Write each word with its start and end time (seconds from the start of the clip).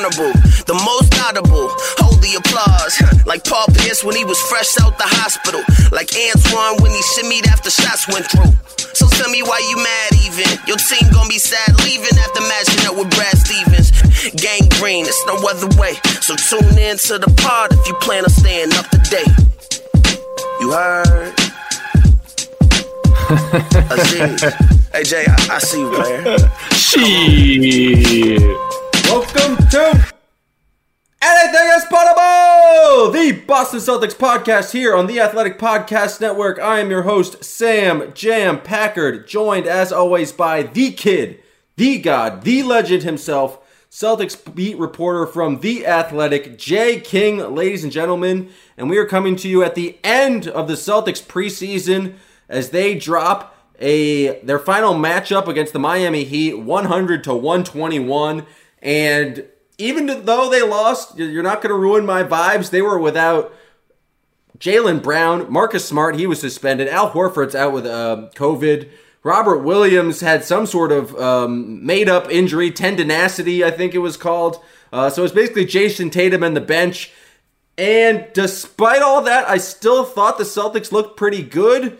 honorable, 0.00 0.32
the 0.64 0.72
most 0.80 1.12
audible. 1.20 1.68
Hold 2.00 2.24
the 2.24 2.40
applause, 2.40 2.96
like 3.26 3.44
Paul 3.44 3.66
Pierce 3.76 4.02
when 4.02 4.16
he 4.16 4.24
was 4.24 4.40
fresh 4.48 4.72
out 4.80 4.96
the 4.96 5.04
hospital, 5.20 5.60
like 5.92 6.08
Antoine 6.16 6.80
when 6.80 6.92
he 6.92 7.02
shimmied 7.12 7.44
after 7.52 7.68
shots 7.68 8.08
went 8.08 8.24
through. 8.24 8.48
So 8.96 9.04
tell 9.20 9.28
me 9.28 9.44
why 9.44 9.60
you 9.60 9.76
mad 9.76 10.16
even? 10.24 10.48
Your 10.64 10.80
team 10.80 11.04
gonna 11.12 11.28
be 11.28 11.36
sad 11.36 11.76
leaving 11.84 12.16
after 12.16 12.40
matching 12.48 12.80
up 12.88 12.96
with 12.96 13.12
Brad 13.12 13.36
Stevens. 13.36 13.92
Gang 14.40 14.64
green, 14.80 15.04
it's 15.04 15.20
no 15.28 15.36
other 15.44 15.68
way. 15.76 16.00
So 16.24 16.32
tune 16.36 16.80
in 16.80 16.96
to 17.12 17.20
the 17.20 17.28
pod 17.36 17.76
if 17.76 17.84
you 17.84 17.92
plan 18.00 18.24
on 18.24 18.32
staying 18.32 18.72
up 18.72 18.88
to 18.88 18.98
date. 19.04 19.36
You 20.64 20.72
heard? 20.72 21.36
Aziz. 23.92 24.40
hey 24.92 25.04
Jay, 25.04 25.24
I, 25.28 25.36
I 25.50 25.58
see 25.60 25.80
you, 25.80 25.90
player. 25.92 26.38
Shit. 26.72 28.80
Welcome 29.10 29.56
to 29.70 30.12
Anything 31.20 31.68
is 31.74 31.84
Potable, 31.86 33.10
the 33.10 33.42
Boston 33.44 33.80
Celtics 33.80 34.14
podcast 34.14 34.70
here 34.70 34.94
on 34.94 35.08
the 35.08 35.18
Athletic 35.18 35.58
Podcast 35.58 36.20
Network. 36.20 36.60
I 36.60 36.78
am 36.78 36.90
your 36.90 37.02
host, 37.02 37.42
Sam 37.42 38.12
Jam 38.14 38.60
Packard, 38.60 39.26
joined 39.26 39.66
as 39.66 39.90
always 39.90 40.30
by 40.30 40.62
the 40.62 40.92
kid, 40.92 41.42
the 41.74 41.98
god, 41.98 42.44
the 42.44 42.62
legend 42.62 43.02
himself, 43.02 43.58
Celtics 43.90 44.54
beat 44.54 44.78
reporter 44.78 45.26
from 45.26 45.58
The 45.58 45.88
Athletic, 45.88 46.56
Jay 46.56 47.00
King, 47.00 47.38
ladies 47.52 47.82
and 47.82 47.92
gentlemen. 47.92 48.50
And 48.76 48.88
we 48.88 48.96
are 48.96 49.06
coming 49.06 49.34
to 49.36 49.48
you 49.48 49.64
at 49.64 49.74
the 49.74 49.98
end 50.04 50.46
of 50.46 50.68
the 50.68 50.74
Celtics 50.74 51.20
preseason 51.20 52.14
as 52.48 52.70
they 52.70 52.94
drop 52.94 53.56
a 53.80 54.40
their 54.44 54.58
final 54.58 54.94
matchup 54.94 55.48
against 55.48 55.72
the 55.72 55.78
Miami 55.78 56.22
Heat 56.22 56.58
100 56.58 57.24
to 57.24 57.34
121 57.34 58.46
and 58.82 59.44
even 59.78 60.24
though 60.24 60.50
they 60.50 60.62
lost 60.62 61.16
you're 61.18 61.42
not 61.42 61.62
going 61.62 61.70
to 61.70 61.78
ruin 61.78 62.04
my 62.04 62.22
vibes. 62.22 62.70
They 62.70 62.82
were 62.82 62.98
without 62.98 63.54
Jaylen 64.58 65.02
Brown 65.02 65.50
Marcus 65.50 65.84
Smart 65.84 66.16
he 66.16 66.26
was 66.26 66.40
suspended 66.40 66.88
Al 66.88 67.10
Horford's 67.10 67.54
out 67.54 67.72
with 67.72 67.86
uh, 67.86 68.28
COVID. 68.34 68.88
Robert 69.22 69.58
Williams 69.58 70.20
had 70.20 70.44
some 70.44 70.64
sort 70.66 70.92
of 70.92 71.14
um, 71.16 71.84
made 71.84 72.08
up 72.08 72.30
injury 72.30 72.70
tendinacity 72.70 73.64
I 73.64 73.70
think 73.70 73.94
it 73.94 73.98
was 73.98 74.16
called. 74.16 74.62
Uh, 74.92 75.08
so 75.08 75.24
it's 75.24 75.34
basically 75.34 75.64
Jayson 75.64 76.10
Tatum 76.10 76.42
and 76.42 76.56
the 76.56 76.60
bench. 76.60 77.12
And 77.78 78.26
despite 78.34 79.02
all 79.02 79.22
that 79.22 79.48
I 79.48 79.58
still 79.58 80.04
thought 80.04 80.36
the 80.36 80.44
Celtics 80.44 80.92
looked 80.92 81.16
pretty 81.16 81.42
good 81.42 81.98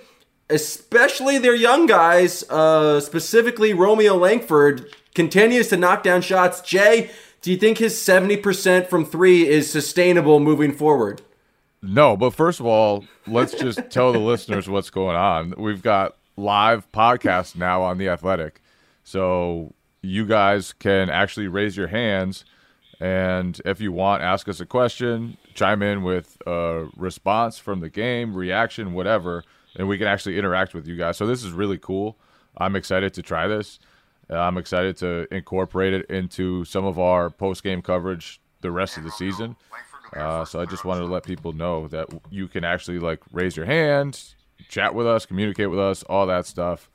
especially 0.51 1.39
their 1.39 1.55
young 1.55 1.87
guys, 1.87 2.45
uh, 2.51 3.01
specifically 3.01 3.73
Romeo 3.73 4.17
Langford, 4.17 4.95
continues 5.21 5.69
to 5.69 5.77
knock 5.77 6.03
down 6.03 6.23
shots. 6.23 6.61
Jay, 6.61 7.11
do 7.43 7.51
you 7.51 7.57
think 7.57 7.79
his 7.79 7.95
70% 7.95 8.89
from 8.89 9.05
three 9.05 9.47
is 9.47 9.71
sustainable 9.71 10.41
moving 10.41 10.73
forward? 10.73 11.21
No, 11.83 12.17
but 12.17 12.31
first 12.31 12.61
of 12.61 12.67
all, 12.67 13.05
let's 13.27 13.53
just 13.53 13.81
tell 13.91 14.13
the 14.13 14.19
listeners 14.19 14.69
what's 14.69 14.91
going 14.91 15.17
on. 15.17 15.55
We've 15.57 15.83
got 15.83 16.17
live 16.37 16.91
podcasts 16.93 17.55
now 17.55 17.83
on 17.83 17.99
The 17.99 18.09
Athletic. 18.09 18.63
So 19.05 19.75
you 20.03 20.27
guys 20.27 20.73
can 20.73 21.11
actually 21.11 21.49
raise 21.49 21.77
your 21.77 21.89
hands. 21.89 22.45
And 23.01 23.61
if 23.65 23.81
you 23.81 23.93
want, 23.93 24.23
ask 24.23 24.49
us 24.49 24.61
a 24.61 24.67
question, 24.67 25.37
chime 25.55 25.83
in 25.83 26.03
with 26.03 26.37
a 26.47 26.89
response 26.97 27.59
from 27.59 27.81
the 27.81 27.89
game, 27.89 28.35
reaction, 28.35 28.93
whatever 28.93 29.45
and 29.77 29.89
we 29.89 29.99
can 29.99 30.07
actually 30.07 30.39
interact 30.39 30.75
with 30.75 30.87
you 30.87 30.97
guys. 30.97 31.17
So 31.17 31.27
this 31.27 31.45
is 31.45 31.53
really 31.53 31.79
cool. 31.79 32.17
I'm 32.57 32.77
excited 32.77 33.15
to 33.15 33.23
try 33.23 33.47
this. 33.47 33.79
Uh, 34.31 34.39
I'm 34.39 34.59
excited 34.59 34.97
to 34.99 35.27
incorporate 35.35 35.93
it 35.93 36.07
into 36.11 36.65
some 36.65 36.85
of 36.85 36.99
our 36.99 37.31
post 37.31 37.63
game 37.63 37.83
coverage 37.83 38.41
the 38.61 38.71
rest 38.71 38.97
of 38.97 39.05
the 39.05 39.11
season. 39.11 39.57
Uh, 40.15 40.45
so 40.45 40.61
I 40.61 40.67
just 40.67 40.85
wanted 40.85 41.01
to 41.01 41.07
let 41.07 41.25
people 41.25 41.53
know 41.53 41.89
that 41.89 42.09
you 42.31 42.49
can 42.49 42.65
actually 42.65 42.99
like 42.99 43.21
raise 43.33 43.57
your 43.57 43.67
hand, 43.67 44.23
chat 44.69 44.95
with 44.95 45.07
us, 45.07 45.27
communicate 45.27 45.71
with 45.71 45.79
us, 45.79 46.03
all 46.05 46.27
that 46.27 46.47
stuff. 46.47 46.89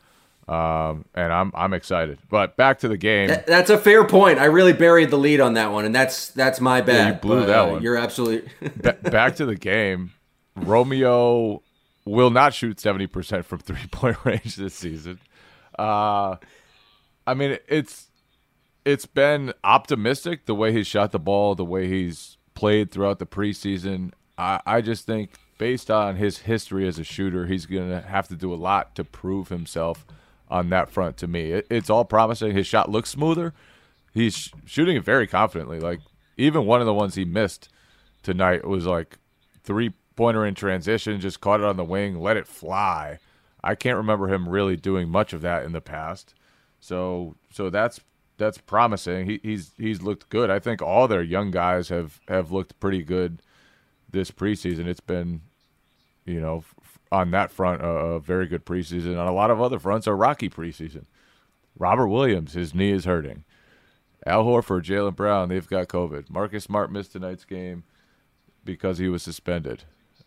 Um, 0.47 1.05
and 1.15 1.33
I'm 1.33 1.51
I'm 1.55 1.73
excited. 1.73 2.19
But 2.29 2.55
back 2.55 2.79
to 2.79 2.87
the 2.87 2.97
game. 2.97 3.29
Th- 3.29 3.45
that's 3.47 3.71
a 3.71 3.79
fair 3.79 4.05
point. 4.05 4.37
I 4.37 4.45
really 4.45 4.73
buried 4.73 5.09
the 5.09 5.17
lead 5.17 5.39
on 5.39 5.55
that 5.55 5.71
one, 5.71 5.85
and 5.85 5.95
that's 5.95 6.29
that's 6.29 6.61
my 6.61 6.81
bad. 6.81 6.95
Yeah, 6.95 7.13
you 7.13 7.19
blew 7.19 7.39
but, 7.39 7.45
that 7.47 7.59
uh, 7.59 7.71
one. 7.71 7.81
You're 7.81 7.97
absolutely 7.97 8.51
back 9.09 9.37
to 9.37 9.45
the 9.45 9.55
game. 9.55 10.11
Romeo 10.55 11.63
will 12.05 12.29
not 12.29 12.53
shoot 12.53 12.77
70% 12.77 13.43
from 13.43 13.59
three 13.59 13.87
point 13.91 14.17
range 14.25 14.55
this 14.55 14.75
season. 14.75 15.19
Uh, 15.77 16.35
I 17.27 17.33
mean, 17.33 17.57
it's 17.67 18.09
it's 18.85 19.05
been 19.05 19.53
optimistic 19.63 20.45
the 20.45 20.55
way 20.55 20.71
he's 20.71 20.87
shot 20.87 21.11
the 21.11 21.19
ball, 21.19 21.55
the 21.55 21.65
way 21.65 21.87
he's 21.87 22.37
played 22.53 22.91
throughout 22.91 23.19
the 23.19 23.25
preseason. 23.25 24.11
I, 24.37 24.61
I 24.65 24.81
just 24.81 25.05
think 25.05 25.31
based 25.57 25.89
on 25.89 26.17
his 26.17 26.39
history 26.39 26.87
as 26.87 26.99
a 26.99 27.03
shooter, 27.03 27.47
he's 27.47 27.65
going 27.65 27.89
to 27.89 28.01
have 28.01 28.27
to 28.27 28.35
do 28.35 28.53
a 28.53 28.55
lot 28.55 28.95
to 28.95 29.03
prove 29.03 29.49
himself 29.49 30.05
on 30.49 30.69
that 30.69 30.89
front 30.89 31.17
to 31.17 31.27
me. 31.27 31.51
It, 31.51 31.67
it's 31.69 31.89
all 31.89 32.05
promising. 32.05 32.53
His 32.53 32.67
shot 32.67 32.91
looks 32.91 33.09
smoother. 33.09 33.53
He's 34.13 34.35
sh- 34.35 34.51
shooting 34.65 34.97
it 34.97 35.03
very 35.03 35.27
confidently. 35.27 35.79
Like, 35.79 35.99
even 36.37 36.65
one 36.65 36.79
of 36.79 36.85
the 36.85 36.93
ones 36.93 37.15
he 37.15 37.25
missed 37.25 37.69
tonight 38.21 38.67
was 38.67 38.85
like 38.85 39.17
three 39.63 39.93
pointer 40.15 40.45
in 40.45 40.53
transition, 40.53 41.19
just 41.19 41.41
caught 41.41 41.59
it 41.59 41.65
on 41.65 41.77
the 41.77 41.83
wing, 41.83 42.19
let 42.19 42.37
it 42.37 42.47
fly. 42.47 43.19
I 43.63 43.75
can't 43.75 43.97
remember 43.97 44.31
him 44.31 44.47
really 44.47 44.77
doing 44.77 45.09
much 45.09 45.33
of 45.33 45.41
that 45.41 45.63
in 45.63 45.71
the 45.71 45.81
past. 45.81 46.35
So 46.85 47.35
so 47.51 47.71
that's 47.71 47.99
that's 48.37 48.59
promising. 48.59 49.25
He, 49.25 49.39
he's 49.41 49.71
he's 49.75 50.03
looked 50.03 50.29
good. 50.29 50.51
I 50.51 50.59
think 50.59 50.83
all 50.83 51.07
their 51.07 51.23
young 51.23 51.49
guys 51.49 51.89
have 51.89 52.19
have 52.27 52.51
looked 52.51 52.79
pretty 52.79 53.01
good 53.01 53.41
this 54.11 54.29
preseason. 54.29 54.85
It's 54.85 54.99
been, 54.99 55.41
you 56.25 56.39
know, 56.39 56.63
on 57.11 57.31
that 57.31 57.49
front 57.49 57.81
a, 57.83 58.19
very 58.19 58.45
good 58.45 58.65
preseason. 58.65 59.19
On 59.19 59.27
a 59.27 59.33
lot 59.33 59.49
of 59.49 59.59
other 59.59 59.79
fronts, 59.79 60.05
a 60.05 60.13
rocky 60.13 60.47
preseason. 60.47 61.05
Robert 61.77 62.07
Williams, 62.07 62.53
his 62.53 62.75
knee 62.75 62.91
is 62.91 63.05
hurting. 63.05 63.45
Al 64.27 64.45
Horford, 64.45 64.83
Jaylen 64.83 65.15
Brown, 65.15 65.49
they've 65.49 65.67
got 65.67 65.87
COVID. 65.87 66.29
Marcus 66.29 66.65
Smart 66.65 66.91
missed 66.91 67.13
tonight's 67.13 67.45
game 67.45 67.83
because 68.63 68.99
he 68.99 69.09
was 69.09 69.23
suspended. 69.23 69.85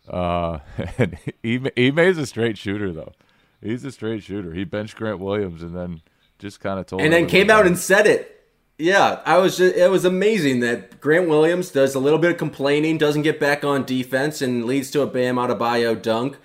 Uh, 0.09 0.59
and 0.97 1.17
Ime 1.45 1.99
is 1.99 2.17
a 2.17 2.25
straight 2.25 2.57
shooter 2.57 2.91
though. 2.91 3.13
He's 3.61 3.85
a 3.85 3.91
straight 3.93 4.23
shooter. 4.23 4.53
He 4.53 4.65
benched 4.65 4.97
Grant 4.97 5.19
Williams 5.19 5.61
and 5.61 5.73
then 5.73 6.01
just 6.39 6.59
kind 6.59 6.79
of 6.79 6.85
told. 6.87 7.01
and 7.01 7.13
then 7.13 7.27
came 7.27 7.49
out 7.49 7.67
and 7.67 7.77
said 7.77 8.07
it. 8.07 8.35
Yeah, 8.77 9.19
I 9.25 9.37
was. 9.37 9.57
Just, 9.57 9.75
it 9.75 9.91
was 9.91 10.05
amazing 10.05 10.61
that 10.61 11.01
Grant 11.01 11.27
Williams 11.27 11.69
does 11.69 11.95
a 11.95 11.99
little 11.99 12.17
bit 12.17 12.31
of 12.31 12.37
complaining, 12.37 12.97
doesn't 12.97 13.23
get 13.23 13.39
back 13.39 13.65
on 13.65 13.83
defense, 13.83 14.41
and 14.41 14.63
leads 14.65 14.89
to 14.91 15.01
a 15.01 15.07
Bam 15.07 15.35
Adebayo 15.35 16.01
dunk. 16.01 16.37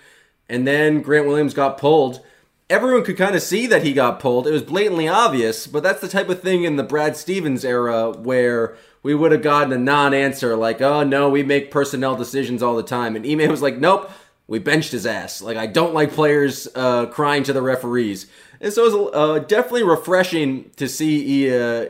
And 0.49 0.67
then 0.67 1.01
Grant 1.01 1.27
Williams 1.27 1.55
got 1.55 1.79
pulled. 1.79 2.21
Everyone 2.69 3.05
could 3.05 3.17
kind 3.17 3.37
of 3.37 3.43
see 3.43 3.67
that 3.69 3.85
he 3.85 3.93
got 3.93 4.19
pulled. 4.21 4.47
It 4.47 4.51
was 4.51 4.63
blatantly 4.63 5.07
obvious, 5.07 5.67
but 5.67 5.83
that's 5.83 6.01
the 6.01 6.09
type 6.09 6.29
of 6.29 6.43
thing 6.43 6.65
in 6.65 6.77
the 6.77 6.83
Brad 6.83 7.17
Stevens 7.17 7.65
era 7.65 8.11
where 8.11 8.77
we 9.03 9.15
would 9.15 9.33
have 9.33 9.43
gotten 9.43 9.73
a 9.73 9.79
non-answer 9.79 10.57
like, 10.57 10.81
"Oh 10.81 11.05
no, 11.05 11.29
we 11.29 11.45
make 11.45 11.71
personnel 11.71 12.17
decisions 12.17 12.63
all 12.63 12.75
the 12.75 12.83
time." 12.83 13.15
And 13.15 13.25
Ime 13.25 13.49
was 13.49 13.63
like, 13.63 13.79
"Nope, 13.79 14.11
we 14.49 14.59
benched 14.59 14.93
his 14.93 15.07
ass." 15.07 15.41
Like 15.41 15.57
I 15.57 15.67
don't 15.67 15.95
like 15.95 16.13
players 16.13 16.67
uh, 16.75 17.07
crying 17.07 17.45
to 17.45 17.53
the 17.53 17.63
referees, 17.63 18.27
and 18.65 18.73
so 18.73 18.87
it 18.87 18.93
was 18.95 19.11
uh, 19.15 19.39
definitely 19.41 19.85
refreshing 19.85 20.71
to 20.77 20.89
see 20.89 21.55
uh, 21.55 21.89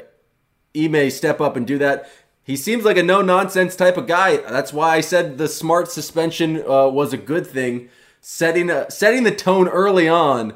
Ime 0.77 1.09
step 1.09 1.41
up 1.41 1.55
and 1.57 1.65
do 1.67 1.79
that. 1.79 2.11
He 2.43 2.57
seems 2.57 2.85
like 2.85 2.97
a 2.97 3.03
no-nonsense 3.03 3.77
type 3.77 3.97
of 3.97 4.09
guy. 4.09 4.39
That's 4.39 4.73
why 4.73 4.97
I 4.97 5.01
said 5.01 5.38
the 5.38 5.47
smart 5.47 5.91
suspension 5.91 6.56
uh, 6.69 6.88
was 6.88 7.12
a 7.12 7.17
good 7.17 7.47
thing, 7.47 7.91
setting 8.21 8.71
a, 8.71 8.91
setting 8.91 9.23
the 9.23 9.31
tone 9.31 9.69
early 9.69 10.09
on. 10.09 10.55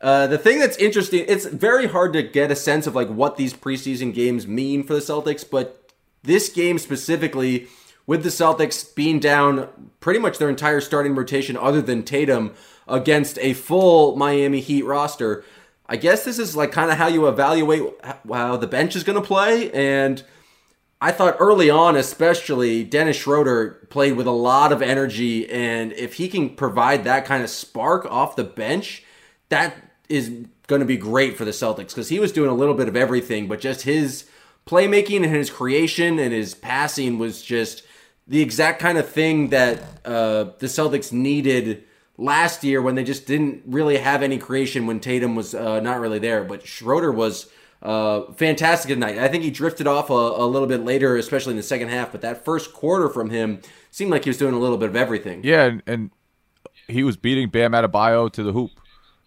Uh, 0.00 0.26
the 0.26 0.38
thing 0.38 0.58
that's 0.58 0.78
interesting, 0.78 1.26
it's 1.28 1.44
very 1.44 1.86
hard 1.86 2.14
to 2.14 2.22
get 2.22 2.50
a 2.50 2.56
sense 2.56 2.86
of 2.86 2.94
like 2.94 3.08
what 3.08 3.36
these 3.36 3.52
preseason 3.52 4.14
games 4.14 4.46
mean 4.46 4.82
for 4.82 4.94
the 4.94 5.00
Celtics, 5.00 5.48
but 5.48 5.92
this 6.22 6.48
game 6.48 6.78
specifically, 6.78 7.68
with 8.06 8.22
the 8.22 8.30
Celtics 8.30 8.94
being 8.94 9.20
down 9.20 9.68
pretty 10.00 10.18
much 10.18 10.38
their 10.38 10.48
entire 10.48 10.80
starting 10.80 11.14
rotation 11.14 11.58
other 11.58 11.82
than 11.82 12.02
Tatum 12.02 12.54
against 12.88 13.38
a 13.40 13.52
full 13.52 14.16
Miami 14.16 14.60
Heat 14.60 14.84
roster, 14.86 15.44
I 15.88 15.96
guess 15.96 16.24
this 16.24 16.38
is 16.38 16.54
like 16.54 16.70
kind 16.70 16.90
of 16.90 16.98
how 16.98 17.06
you 17.06 17.28
evaluate 17.28 17.82
how 18.30 18.56
the 18.56 18.66
bench 18.66 18.94
is 18.94 19.04
going 19.04 19.20
to 19.20 19.26
play. 19.26 19.70
And 19.72 20.22
I 21.00 21.12
thought 21.12 21.36
early 21.38 21.70
on, 21.70 21.96
especially, 21.96 22.84
Dennis 22.84 23.16
Schroeder 23.16 23.86
played 23.88 24.16
with 24.16 24.26
a 24.26 24.32
lot 24.32 24.72
of 24.72 24.82
energy. 24.82 25.48
And 25.50 25.92
if 25.92 26.14
he 26.14 26.28
can 26.28 26.50
provide 26.50 27.04
that 27.04 27.24
kind 27.24 27.42
of 27.42 27.50
spark 27.50 28.04
off 28.06 28.36
the 28.36 28.44
bench, 28.44 29.04
that 29.48 29.76
is 30.08 30.30
going 30.66 30.80
to 30.80 30.86
be 30.86 30.96
great 30.96 31.36
for 31.36 31.44
the 31.44 31.50
Celtics 31.50 31.88
because 31.88 32.10
he 32.10 32.20
was 32.20 32.32
doing 32.32 32.50
a 32.50 32.54
little 32.54 32.74
bit 32.74 32.88
of 32.88 32.96
everything, 32.96 33.48
but 33.48 33.60
just 33.60 33.82
his 33.82 34.28
playmaking 34.66 35.24
and 35.24 35.34
his 35.34 35.48
creation 35.48 36.18
and 36.18 36.32
his 36.32 36.54
passing 36.54 37.18
was 37.18 37.42
just 37.42 37.82
the 38.26 38.42
exact 38.42 38.78
kind 38.80 38.98
of 38.98 39.08
thing 39.08 39.48
that 39.48 39.78
uh, 40.04 40.44
the 40.58 40.66
Celtics 40.66 41.10
needed 41.10 41.84
last 42.18 42.64
year 42.64 42.82
when 42.82 42.96
they 42.96 43.04
just 43.04 43.26
didn't 43.26 43.62
really 43.64 43.96
have 43.96 44.22
any 44.22 44.36
creation 44.36 44.86
when 44.86 45.00
Tatum 45.00 45.34
was 45.34 45.54
uh, 45.54 45.80
not 45.80 46.00
really 46.00 46.18
there. 46.18 46.44
But 46.44 46.66
Schroeder 46.66 47.12
was 47.12 47.48
uh, 47.80 48.32
fantastic 48.32 48.90
tonight. 48.90 49.18
I 49.18 49.28
think 49.28 49.44
he 49.44 49.50
drifted 49.50 49.86
off 49.86 50.10
a, 50.10 50.12
a, 50.12 50.46
little 50.46 50.66
bit 50.66 50.84
later, 50.84 51.16
especially 51.16 51.52
in 51.52 51.56
the 51.56 51.62
second 51.62 51.88
half. 51.88 52.12
But 52.12 52.20
that 52.22 52.44
first 52.44 52.72
quarter 52.74 53.08
from 53.08 53.30
him 53.30 53.60
seemed 53.90 54.10
like 54.10 54.24
he 54.24 54.30
was 54.30 54.36
doing 54.36 54.54
a 54.54 54.58
little 54.58 54.76
bit 54.76 54.88
of 54.88 54.96
everything. 54.96 55.42
Yeah, 55.44 55.64
and, 55.64 55.82
and 55.86 56.10
he 56.88 57.04
was 57.04 57.16
beating 57.16 57.48
Bam 57.48 57.72
Adebayo 57.72 58.30
to 58.32 58.42
the 58.42 58.52
hoop 58.52 58.72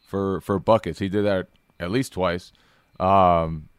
for 0.06 0.42
for 0.42 0.60
buckets. 0.60 1.00
He 1.00 1.08
did 1.08 1.26
that 1.26 1.48
at 1.80 1.92
least 1.92 2.14
twice. 2.14 2.52
Um, 3.00 3.70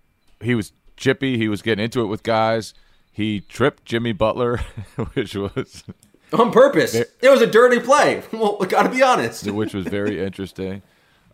he 0.41 0.55
was 0.55 0.73
chippy. 0.97 1.37
He 1.37 1.49
was 1.49 1.61
getting 1.61 1.85
into 1.85 2.01
it 2.01 2.07
with 2.07 2.23
guys. 2.23 2.73
He 3.13 3.41
tripped 3.41 3.85
Jimmy 3.85 4.13
Butler, 4.13 4.57
which 5.13 5.35
was 5.35 5.85
on 6.33 6.51
purpose. 6.53 6.95
It, 6.95 7.13
it 7.21 7.29
was 7.29 7.41
a 7.43 7.47
dirty 7.47 7.81
play. 7.81 8.23
Well, 8.33 8.57
got 8.59 8.85
to 8.85 8.89
be 8.89 9.03
honest. 9.03 9.47
which 9.51 9.75
was 9.75 9.87
very 9.87 10.23
interesting. 10.23 10.83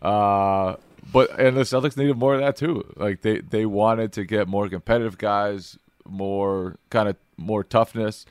Uh, 0.03 0.77
but 1.13 1.39
and 1.39 1.57
the 1.57 1.63
Celtics 1.63 1.97
needed 1.97 2.17
more 2.17 2.35
of 2.35 2.41
that 2.41 2.57
too. 2.57 2.93
Like 2.97 3.23
they 3.23 3.39
they 3.41 3.67
wanted 3.67 4.13
to 4.15 4.25
get 4.25 4.47
more 4.49 4.69
competitive 4.69 5.19
guys, 5.19 5.79
more 6.07 6.77
kind 6.91 7.09
of 7.09 7.17
more 7.37 7.65
toughness. 7.65 8.27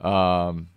Um, 0.00 0.68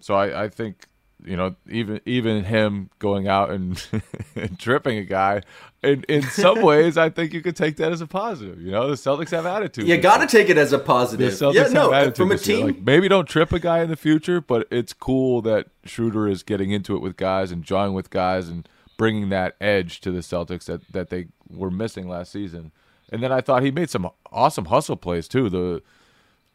so 0.00 0.14
I, 0.14 0.44
I 0.44 0.48
think 0.48 0.86
you 1.24 1.36
know 1.36 1.56
even 1.68 2.00
even 2.06 2.44
him 2.44 2.90
going 2.98 3.26
out 3.26 3.50
and, 3.50 3.84
and 4.36 4.58
tripping 4.58 4.98
a 4.98 5.04
guy 5.04 5.42
in 5.82 6.04
in 6.08 6.22
some 6.22 6.62
ways 6.62 6.96
I 6.96 7.10
think 7.10 7.32
you 7.32 7.42
could 7.42 7.56
take 7.56 7.76
that 7.76 7.92
as 7.92 8.00
a 8.00 8.06
positive. 8.06 8.60
You 8.60 8.70
know 8.70 8.88
the 8.88 8.94
Celtics 8.94 9.30
have 9.30 9.46
attitude. 9.46 9.88
You 9.88 9.96
got 9.98 10.18
to 10.18 10.26
take 10.26 10.48
it 10.48 10.58
as 10.58 10.72
a 10.72 10.78
positive. 10.78 11.38
The 11.38 11.46
Celtics 11.46 11.54
yeah, 11.54 11.68
no, 11.68 11.92
have 11.92 12.16
from 12.16 12.32
a 12.32 12.38
team. 12.38 12.66
Like, 12.66 12.82
maybe 12.82 13.08
don't 13.08 13.28
trip 13.28 13.52
a 13.52 13.58
guy 13.58 13.82
in 13.82 13.90
the 13.90 13.96
future, 13.96 14.40
but 14.40 14.66
it's 14.70 14.92
cool 14.92 15.42
that 15.42 15.66
Schroeder 15.84 16.28
is 16.28 16.42
getting 16.42 16.70
into 16.70 16.94
it 16.96 17.00
with 17.00 17.16
guys 17.16 17.50
and 17.50 17.64
drawing 17.64 17.94
with 17.94 18.10
guys 18.10 18.48
and 18.48 18.68
bringing 18.98 19.30
that 19.30 19.56
edge 19.60 20.00
to 20.02 20.10
the 20.10 20.20
Celtics 20.20 20.64
that, 20.64 20.86
that 20.92 21.08
they 21.08 21.28
were 21.48 21.70
missing 21.70 22.08
last 22.08 22.32
season. 22.32 22.72
And 23.10 23.22
then 23.22 23.32
I 23.32 23.40
thought 23.40 23.62
he 23.62 23.70
made 23.70 23.88
some 23.88 24.10
awesome 24.30 24.66
hustle 24.66 24.96
plays 24.96 25.28
too. 25.28 25.48
The 25.48 25.82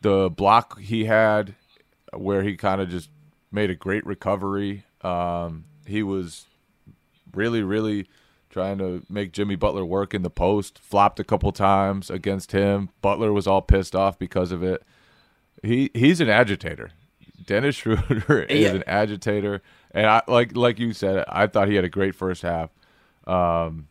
the 0.02 0.30
block 0.30 0.80
he 0.80 1.06
had 1.06 1.56
where 2.14 2.44
he 2.44 2.56
kind 2.56 2.80
of 2.82 2.90
just 2.90 3.10
made 3.54 3.70
a 3.70 3.76
great 3.76 4.06
recovery. 4.06 4.86
Um, 5.02 5.66
he 5.86 6.04
was 6.04 6.48
really, 7.34 7.62
really 7.62 8.08
trying 8.50 8.78
to 8.78 9.04
make 9.10 9.32
Jimmy 9.32 9.56
Butler 9.56 9.86
work 9.86 10.14
in 10.14 10.22
the 10.22 10.30
post. 10.30 10.80
Flopped 10.80 11.20
a 11.20 11.24
couple 11.24 11.52
times 11.52 12.10
against 12.10 12.52
him. 12.52 12.90
Butler 13.02 13.32
was 13.32 13.48
all 13.48 13.62
pissed 13.62 13.96
off 13.96 14.18
because 14.18 14.52
of 14.52 14.64
it. 14.64 14.84
He 15.62 15.92
he's 15.94 16.20
an 16.20 16.30
agitator. 16.30 16.92
Dennis 17.46 17.76
Schroeder 17.78 18.44
is 18.44 18.62
yeah. 18.62 18.74
an 18.74 18.84
agitator, 18.88 19.62
and 19.92 20.06
I 20.08 20.22
like 20.28 20.56
like 20.56 20.80
you 20.80 20.94
said, 20.94 21.24
I 21.28 21.48
thought 21.48 21.68
he 21.68 21.76
had 21.76 21.86
a 21.86 21.90
great 21.90 22.16
first 22.16 22.42
half. 22.42 22.70
Um, 23.26 23.88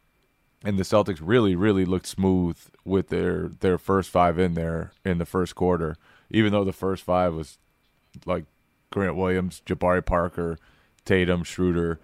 and 0.65 0.79
the 0.79 0.85
Celtics 0.85 1.19
really, 1.21 1.57
really 1.57 1.85
looked 1.85 2.07
smooth 2.07 2.59
with 2.85 3.09
their 3.09 3.49
their 3.49 3.79
first 3.79 4.11
five 4.11 4.39
in 4.39 4.55
there 4.55 4.93
in 5.05 5.19
the 5.19 5.27
first 5.27 5.55
quarter. 5.55 5.97
Even 6.31 6.53
though 6.53 6.65
the 6.65 6.73
first 6.73 7.03
five 7.03 7.35
was 7.35 7.59
like 8.27 8.45
Grant 8.93 9.17
Williams, 9.17 9.63
Jabari 9.67 10.05
Parker, 10.05 10.59
Tatum, 11.05 11.43
Schroeder, 11.43 11.99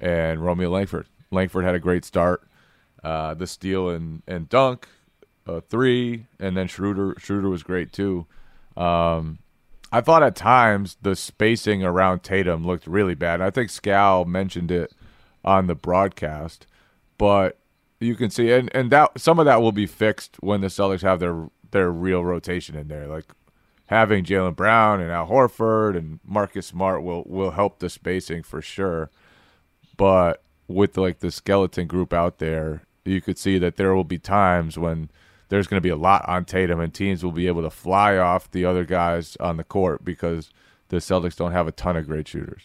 and 0.00 0.44
Romeo 0.44 0.70
Langford. 0.70 1.06
Langford 1.30 1.64
had 1.64 1.74
a 1.74 1.80
great 1.80 2.04
start. 2.04 2.46
Uh, 3.02 3.34
the 3.34 3.46
steal 3.46 3.90
and 3.90 4.22
and 4.26 4.48
dunk, 4.48 4.88
a 5.46 5.60
three, 5.60 6.26
and 6.38 6.56
then 6.56 6.66
Schroeder 6.66 7.14
Schroeder 7.18 7.50
was 7.50 7.62
great 7.62 7.92
too. 7.92 8.26
Um, 8.76 9.40
I 9.92 10.00
thought 10.00 10.22
at 10.22 10.34
times 10.34 10.96
the 11.02 11.14
spacing 11.14 11.84
around 11.84 12.22
Tatum 12.22 12.66
looked 12.66 12.86
really 12.86 13.14
bad. 13.14 13.40
I 13.40 13.50
think 13.50 13.70
Scal 13.70 14.26
mentioned 14.26 14.70
it 14.70 14.92
on 15.44 15.66
the 15.66 15.74
broadcast, 15.74 16.66
but 17.18 17.58
you 18.00 18.14
can 18.14 18.30
see 18.30 18.50
and, 18.50 18.74
and 18.74 18.90
that 18.90 19.20
some 19.20 19.38
of 19.38 19.44
that 19.44 19.60
will 19.60 19.72
be 19.72 19.86
fixed 19.86 20.36
when 20.40 20.62
the 20.62 20.68
Celtics 20.68 21.02
have 21.02 21.20
their 21.20 21.48
their 21.70 21.90
real 21.90 22.24
rotation 22.24 22.74
in 22.74 22.88
there. 22.88 23.06
Like 23.06 23.26
having 23.94 24.24
Jaylen 24.24 24.56
Brown 24.56 25.00
and 25.00 25.12
Al 25.12 25.28
Horford 25.28 25.96
and 25.96 26.18
Marcus 26.24 26.66
Smart 26.66 27.02
will 27.02 27.22
will 27.26 27.52
help 27.52 27.78
the 27.78 27.88
spacing 27.88 28.42
for 28.42 28.60
sure. 28.60 29.10
But 29.96 30.42
with 30.66 30.98
like 30.98 31.20
the 31.20 31.30
skeleton 31.30 31.86
group 31.86 32.12
out 32.12 32.38
there, 32.38 32.82
you 33.04 33.20
could 33.20 33.38
see 33.38 33.58
that 33.58 33.76
there 33.76 33.94
will 33.94 34.04
be 34.04 34.18
times 34.18 34.76
when 34.76 35.10
there's 35.48 35.68
going 35.68 35.78
to 35.78 35.86
be 35.86 35.90
a 35.90 35.96
lot 35.96 36.28
on 36.28 36.44
Tatum, 36.44 36.80
and 36.80 36.92
teams 36.92 37.22
will 37.22 37.32
be 37.32 37.46
able 37.46 37.62
to 37.62 37.70
fly 37.70 38.16
off 38.16 38.50
the 38.50 38.64
other 38.64 38.84
guys 38.84 39.36
on 39.38 39.56
the 39.56 39.64
court 39.64 40.04
because 40.04 40.50
the 40.88 40.96
Celtics 40.96 41.36
don't 41.36 41.52
have 41.52 41.68
a 41.68 41.72
ton 41.72 41.96
of 41.96 42.06
great 42.06 42.26
shooters. 42.26 42.62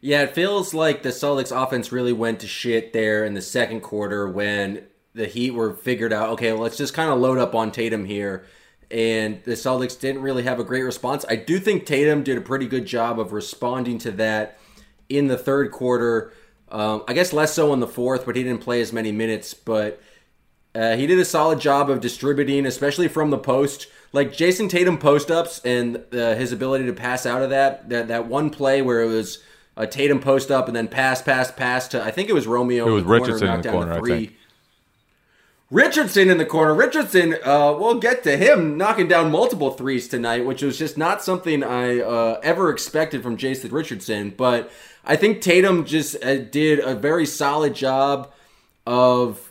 Yeah, 0.00 0.22
it 0.22 0.34
feels 0.34 0.74
like 0.74 1.02
the 1.02 1.10
Celtics 1.10 1.56
offense 1.56 1.92
really 1.92 2.12
went 2.12 2.40
to 2.40 2.48
shit 2.48 2.92
there 2.92 3.24
in 3.24 3.34
the 3.34 3.40
second 3.40 3.80
quarter 3.80 4.28
when 4.28 4.84
the 5.14 5.26
Heat 5.26 5.52
were 5.52 5.72
figured 5.72 6.12
out, 6.12 6.30
okay, 6.30 6.52
let's 6.52 6.76
just 6.76 6.92
kind 6.92 7.10
of 7.10 7.20
load 7.20 7.38
up 7.38 7.54
on 7.54 7.70
Tatum 7.70 8.04
here. 8.04 8.44
And 8.92 9.42
the 9.44 9.52
Celtics 9.52 9.98
didn't 9.98 10.20
really 10.20 10.42
have 10.42 10.60
a 10.60 10.64
great 10.64 10.82
response. 10.82 11.24
I 11.28 11.36
do 11.36 11.58
think 11.58 11.86
Tatum 11.86 12.22
did 12.22 12.36
a 12.36 12.42
pretty 12.42 12.66
good 12.66 12.84
job 12.84 13.18
of 13.18 13.32
responding 13.32 13.98
to 14.00 14.10
that 14.12 14.58
in 15.08 15.28
the 15.28 15.38
third 15.38 15.70
quarter. 15.72 16.32
Um, 16.70 17.02
I 17.08 17.14
guess 17.14 17.32
less 17.32 17.54
so 17.54 17.72
in 17.72 17.80
the 17.80 17.86
fourth, 17.86 18.26
but 18.26 18.36
he 18.36 18.42
didn't 18.42 18.60
play 18.60 18.82
as 18.82 18.92
many 18.92 19.10
minutes. 19.10 19.54
But 19.54 20.02
uh, 20.74 20.96
he 20.96 21.06
did 21.06 21.18
a 21.18 21.24
solid 21.24 21.58
job 21.58 21.88
of 21.88 22.00
distributing, 22.00 22.66
especially 22.66 23.08
from 23.08 23.30
the 23.30 23.38
post. 23.38 23.86
Like 24.12 24.34
Jayson 24.34 24.68
Tatum 24.68 24.98
post 24.98 25.30
ups 25.30 25.62
and 25.64 26.04
uh, 26.12 26.34
his 26.34 26.52
ability 26.52 26.84
to 26.86 26.92
pass 26.92 27.24
out 27.24 27.42
of 27.42 27.48
that. 27.48 27.88
That 27.88 28.08
that 28.08 28.26
one 28.26 28.50
play 28.50 28.82
where 28.82 29.00
it 29.00 29.06
was 29.06 29.42
a 29.74 29.86
Tatum 29.86 30.20
post 30.20 30.50
up 30.50 30.66
and 30.66 30.76
then 30.76 30.86
pass, 30.88 31.22
pass, 31.22 31.50
pass 31.50 31.88
to 31.88 32.02
I 32.02 32.10
think 32.10 32.28
it 32.28 32.34
was 32.34 32.46
Romeo. 32.46 32.86
It 32.86 32.90
was 32.90 33.04
Richardson 33.04 33.48
in 33.48 33.62
the 33.62 33.70
corner. 33.70 33.92
I 33.94 34.00
think. 34.00 34.36
Richardson 35.72 36.28
in 36.28 36.36
the 36.36 36.44
corner. 36.44 36.74
Richardson, 36.74 37.36
uh, 37.42 37.74
we'll 37.78 37.98
get 37.98 38.22
to 38.24 38.36
him 38.36 38.76
knocking 38.76 39.08
down 39.08 39.30
multiple 39.30 39.70
threes 39.70 40.06
tonight, 40.06 40.44
which 40.44 40.60
was 40.60 40.78
just 40.78 40.98
not 40.98 41.22
something 41.22 41.64
I 41.64 41.98
uh, 42.00 42.40
ever 42.42 42.68
expected 42.68 43.22
from 43.22 43.38
Jason 43.38 43.70
Richardson. 43.70 44.34
But 44.36 44.70
I 45.02 45.16
think 45.16 45.40
Tatum 45.40 45.86
just 45.86 46.22
uh, 46.22 46.36
did 46.36 46.78
a 46.78 46.94
very 46.94 47.24
solid 47.24 47.74
job 47.74 48.30
of 48.86 49.50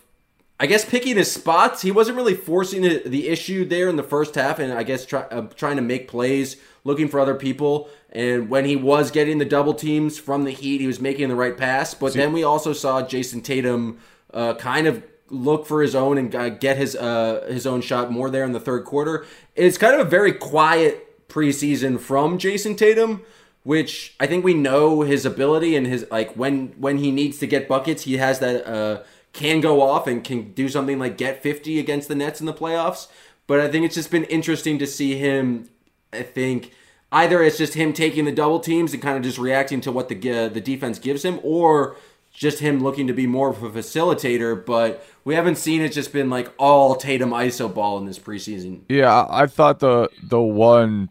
I 0.60 0.68
guess 0.68 0.86
picking 0.86 1.18
his 1.18 1.32
spots. 1.32 1.82
He 1.82 1.90
wasn't 1.90 2.18
really 2.18 2.36
forcing 2.36 2.84
the 2.84 3.28
issue 3.28 3.66
there 3.66 3.90
in 3.90 3.96
the 3.96 4.04
first 4.04 4.36
half, 4.36 4.60
and 4.60 4.72
I 4.72 4.84
guess 4.84 5.08
try, 5.08 5.22
uh, 5.22 5.48
trying 5.56 5.78
to 5.78 5.82
make 5.82 6.08
plays, 6.08 6.56
looking 6.84 7.08
for 7.08 7.20
other 7.20 7.34
people. 7.34 7.90
And 8.12 8.48
when 8.48 8.66
he 8.66 8.76
was 8.76 9.10
getting 9.10 9.40
the 9.40 9.46
double 9.46 9.74
teams 9.74 10.20
from 10.20 10.44
the 10.44 10.52
Heat, 10.52 10.82
he 10.82 10.88
was 10.88 11.02
making 11.02 11.30
the 11.30 11.36
right 11.36 11.58
pass. 11.58 11.96
But 11.96 12.14
See, 12.14 12.20
then 12.20 12.32
we 12.32 12.44
also 12.44 12.74
saw 12.74 13.02
Jayson 13.02 13.42
Tatum 13.42 13.98
uh, 14.32 14.54
kind 14.54 14.86
of 14.86 15.04
look 15.32 15.66
for 15.66 15.82
his 15.82 15.96
own 15.96 16.18
and 16.18 16.34
uh, 16.36 16.50
get 16.50 16.78
his 16.78 16.96
uh, 16.96 17.46
his 17.50 17.66
own 17.66 17.82
shot 17.82 18.12
more 18.12 18.30
there 18.30 18.44
in 18.44 18.52
the 18.52 18.60
third 18.60 18.86
quarter. 18.86 19.26
It's 19.56 19.78
kind 19.78 19.94
of 19.94 20.06
a 20.06 20.10
very 20.10 20.34
quiet 20.34 21.28
preseason 21.28 22.00
from 22.00 22.38
Jayson 22.38 22.76
Tatum 22.76 23.24
which 23.64 24.16
I 24.20 24.28
think 24.28 24.44
we 24.44 24.54
know 24.54 25.02
his 25.02 25.26
ability 25.26 25.76
and 25.76 25.86
his 25.86 26.06
like 26.10 26.34
when 26.34 26.70
when 26.78 26.98
he 26.98 27.12
needs 27.12 27.38
to 27.40 27.48
get 27.48 27.68
buckets, 27.68 28.04
he 28.04 28.18
has 28.18 28.40
that 28.40 28.66
uh, 28.68 29.04
can 29.34 29.62
go 29.62 29.82
off 29.82 30.08
and 30.08 30.24
can 30.24 30.54
do 30.54 30.68
something 30.68 31.00
like 31.00 31.18
get 31.18 31.44
50 31.44 31.80
against 31.80 32.08
the 32.08 32.16
Nets 32.16 32.40
in 32.40 32.46
the 32.46 32.54
playoffs. 32.54 33.08
But 33.48 33.60
I 33.60 33.70
think 33.70 33.86
it's 33.86 33.96
just 33.96 34.12
been 34.12 34.24
interesting 34.26 34.80
to 34.80 34.88
see 34.88 35.18
him. 35.18 35.70
I 36.12 36.24
think 36.24 36.72
either 37.12 37.44
it's 37.44 37.58
just 37.58 37.76
him 37.76 37.94
taking 37.94 38.26
the 38.26 38.32
double 38.32 38.60
teams 38.60 38.94
and 38.94 39.02
kind 39.02 39.18
of 39.18 39.24
just 39.24 39.38
reacting 39.38 39.82
to 39.82 39.92
what 39.92 40.10
the 40.10 40.32
uh, 40.32 40.50
the 40.50 40.62
defense 40.62 40.98
gives 40.98 41.24
him, 41.24 41.40
or 41.44 41.96
just 42.32 42.60
him 42.60 42.80
looking 42.80 43.08
to 43.08 43.14
be 43.14 43.28
more 43.28 43.50
of 43.50 43.64
a 43.64 43.70
facilitator. 43.70 44.66
But 44.66 45.06
we 45.24 45.36
haven't 45.36 45.58
seen 45.58 45.82
it 45.82 45.90
just 45.90 46.14
been 46.14 46.30
like 46.30 46.52
all 46.58 46.96
Tatum 46.96 47.32
ISO 47.32 47.74
ball 47.74 47.98
in 47.98 48.06
this 48.06 48.20
preseason. 48.20 48.82
Yeah, 48.90 49.26
I 49.30 49.48
thought 49.48 49.80
the 49.80 50.10
the 50.24 50.42
one 50.42 51.10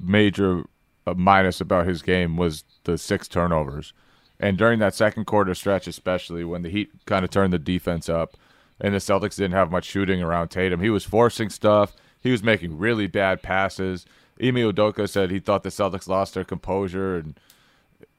major 0.00 0.64
uh, 1.06 1.14
minus 1.14 1.60
about 1.60 1.86
his 1.86 2.02
game 2.02 2.36
was 2.36 2.64
the 2.84 2.98
six 2.98 3.28
turnovers. 3.28 3.92
And 4.40 4.56
during 4.56 4.78
that 4.78 4.94
second 4.94 5.24
quarter 5.24 5.54
stretch, 5.54 5.86
especially 5.86 6.44
when 6.44 6.62
the 6.62 6.70
Heat 6.70 6.90
kind 7.06 7.24
of 7.24 7.30
turned 7.30 7.52
the 7.52 7.58
defense 7.58 8.08
up 8.08 8.36
and 8.80 8.94
the 8.94 8.98
Celtics 8.98 9.36
didn't 9.36 9.52
have 9.52 9.72
much 9.72 9.84
shooting 9.84 10.22
around 10.22 10.48
Tatum, 10.48 10.80
he 10.80 10.90
was 10.90 11.04
forcing 11.04 11.50
stuff. 11.50 11.96
He 12.20 12.30
was 12.30 12.42
making 12.42 12.78
really 12.78 13.06
bad 13.06 13.42
passes. 13.42 14.06
Ime 14.40 14.56
Udoka 14.56 15.08
said 15.08 15.30
he 15.30 15.40
thought 15.40 15.64
the 15.64 15.70
Celtics 15.70 16.06
lost 16.08 16.34
their 16.34 16.44
composure 16.44 17.16
and 17.16 17.40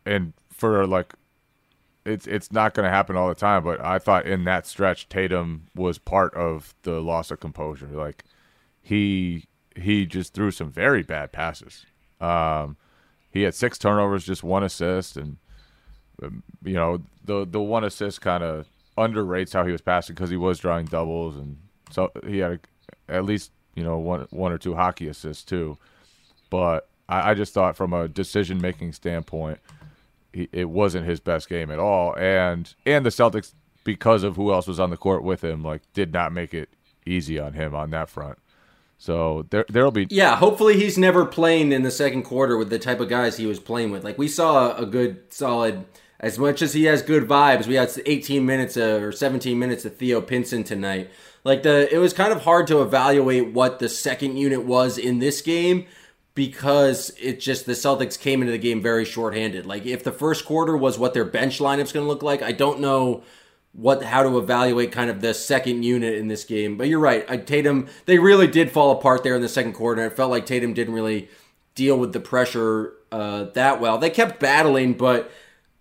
and 0.05 0.33
for 0.51 0.85
like 0.85 1.13
it's 2.09 2.27
it's 2.27 2.51
not 2.51 2.73
going 2.73 2.85
to 2.85 2.89
happen 2.89 3.15
all 3.15 3.29
the 3.29 3.35
time, 3.35 3.63
but 3.63 3.79
I 3.81 3.99
thought 3.99 4.25
in 4.25 4.43
that 4.45 4.65
stretch 4.65 5.09
Tatum 5.09 5.67
was 5.75 5.97
part 5.97 6.33
of 6.33 6.73
the 6.83 6.99
loss 7.01 7.31
of 7.31 7.39
composure. 7.39 7.87
Like 7.87 8.23
he 8.81 9.45
he 9.75 10.05
just 10.05 10.33
threw 10.33 10.51
some 10.51 10.71
very 10.71 11.03
bad 11.03 11.31
passes. 11.31 11.85
Um, 12.19 12.77
he 13.31 13.43
had 13.43 13.53
six 13.53 13.77
turnovers, 13.77 14.25
just 14.25 14.43
one 14.43 14.63
assist, 14.63 15.15
and 15.17 15.37
you 16.63 16.73
know, 16.73 17.01
the 17.23 17.45
the 17.45 17.61
one 17.61 17.83
assist 17.83 18.21
kind 18.21 18.43
of 18.43 18.67
underrates 18.97 19.53
how 19.53 19.65
he 19.65 19.71
was 19.71 19.81
passing 19.81 20.15
because 20.15 20.29
he 20.29 20.37
was 20.37 20.59
drawing 20.59 20.85
doubles, 20.85 21.35
and 21.35 21.57
so 21.91 22.11
he 22.27 22.39
had 22.39 22.53
a, 22.53 23.13
at 23.13 23.25
least 23.25 23.51
you 23.75 23.83
know 23.83 23.97
one 23.97 24.27
one 24.31 24.51
or 24.51 24.57
two 24.57 24.75
hockey 24.75 25.07
assists 25.07 25.43
too. 25.43 25.77
But 26.49 26.89
I, 27.07 27.31
I 27.31 27.33
just 27.33 27.53
thought 27.53 27.77
from 27.77 27.93
a 27.93 28.07
decision 28.07 28.59
making 28.59 28.93
standpoint, 28.93 29.59
it 30.33 30.69
wasn't 30.69 31.07
his 31.07 31.19
best 31.19 31.49
game 31.49 31.71
at 31.71 31.79
all, 31.79 32.15
and 32.17 32.73
and 32.85 33.05
the 33.05 33.09
Celtics 33.09 33.53
because 33.83 34.23
of 34.23 34.35
who 34.35 34.53
else 34.53 34.67
was 34.67 34.79
on 34.79 34.89
the 34.89 34.97
court 34.97 35.23
with 35.23 35.43
him, 35.43 35.63
like 35.63 35.81
did 35.93 36.13
not 36.13 36.31
make 36.31 36.53
it 36.53 36.69
easy 37.05 37.39
on 37.39 37.53
him 37.53 37.73
on 37.73 37.89
that 37.91 38.09
front. 38.09 38.37
So 38.97 39.45
there 39.49 39.65
there'll 39.69 39.91
be 39.91 40.07
Yeah, 40.09 40.35
hopefully 40.35 40.77
he's 40.77 40.97
never 40.97 41.25
playing 41.25 41.71
in 41.71 41.83
the 41.83 41.91
second 41.91 42.23
quarter 42.23 42.57
with 42.57 42.69
the 42.69 42.79
type 42.79 42.99
of 42.99 43.09
guys 43.09 43.37
he 43.37 43.45
was 43.45 43.59
playing 43.59 43.91
with. 43.91 44.03
Like 44.03 44.17
we 44.17 44.27
saw 44.27 44.75
a 44.75 44.85
good 44.85 45.33
solid 45.33 45.85
as 46.19 46.37
much 46.37 46.61
as 46.61 46.73
he 46.73 46.83
has 46.83 47.01
good 47.01 47.27
vibes, 47.27 47.65
we 47.65 47.75
had 47.75 47.89
18 48.05 48.45
minutes 48.45 48.75
of, 48.75 49.01
or 49.01 49.13
17 49.13 49.57
minutes 49.57 49.85
of 49.85 49.95
Theo 49.95 50.19
Pinson 50.19 50.65
tonight. 50.65 51.09
Like 51.45 51.63
the 51.63 51.93
it 51.93 51.97
was 51.97 52.13
kind 52.13 52.33
of 52.33 52.41
hard 52.41 52.67
to 52.67 52.81
evaluate 52.81 53.53
what 53.53 53.79
the 53.79 53.87
second 53.87 54.35
unit 54.35 54.65
was 54.65 54.97
in 54.97 55.19
this 55.19 55.41
game 55.41 55.87
because 56.39 57.11
it 57.21 57.41
just 57.41 57.65
the 57.65 57.73
Celtics 57.73 58.17
came 58.17 58.39
into 58.41 58.53
the 58.53 58.57
game 58.57 58.81
very 58.81 59.03
shorthanded. 59.03 59.65
Like 59.65 59.85
if 59.85 60.05
the 60.05 60.11
first 60.13 60.45
quarter 60.45 60.77
was 60.77 60.97
what 60.97 61.13
their 61.13 61.25
bench 61.25 61.59
lineup's 61.59 61.91
going 61.91 62.05
to 62.05 62.07
look 62.07 62.23
like, 62.23 62.41
I 62.41 62.53
don't 62.53 62.79
know 62.79 63.23
what 63.73 64.05
how 64.05 64.23
to 64.23 64.37
evaluate 64.37 64.93
kind 64.93 65.09
of 65.09 65.19
the 65.19 65.33
second 65.33 65.83
unit 65.83 66.13
in 66.13 66.29
this 66.29 66.45
game. 66.45 66.77
But 66.77 66.87
you're 66.87 66.97
right, 66.97 67.29
I, 67.29 67.35
Tatum 67.35 67.89
they 68.05 68.19
really 68.19 68.47
did 68.47 68.71
fall 68.71 68.91
apart 68.91 69.21
there 69.25 69.35
in 69.35 69.41
the 69.41 69.49
second 69.49 69.73
quarter. 69.73 70.05
It 70.05 70.15
felt 70.15 70.31
like 70.31 70.45
Tatum 70.45 70.73
didn't 70.73 70.93
really 70.93 71.27
deal 71.75 71.99
with 71.99 72.13
the 72.13 72.21
pressure 72.21 72.93
uh, 73.11 73.43
that 73.55 73.81
well. 73.81 73.97
They 73.97 74.09
kept 74.09 74.39
battling, 74.39 74.93
but 74.93 75.29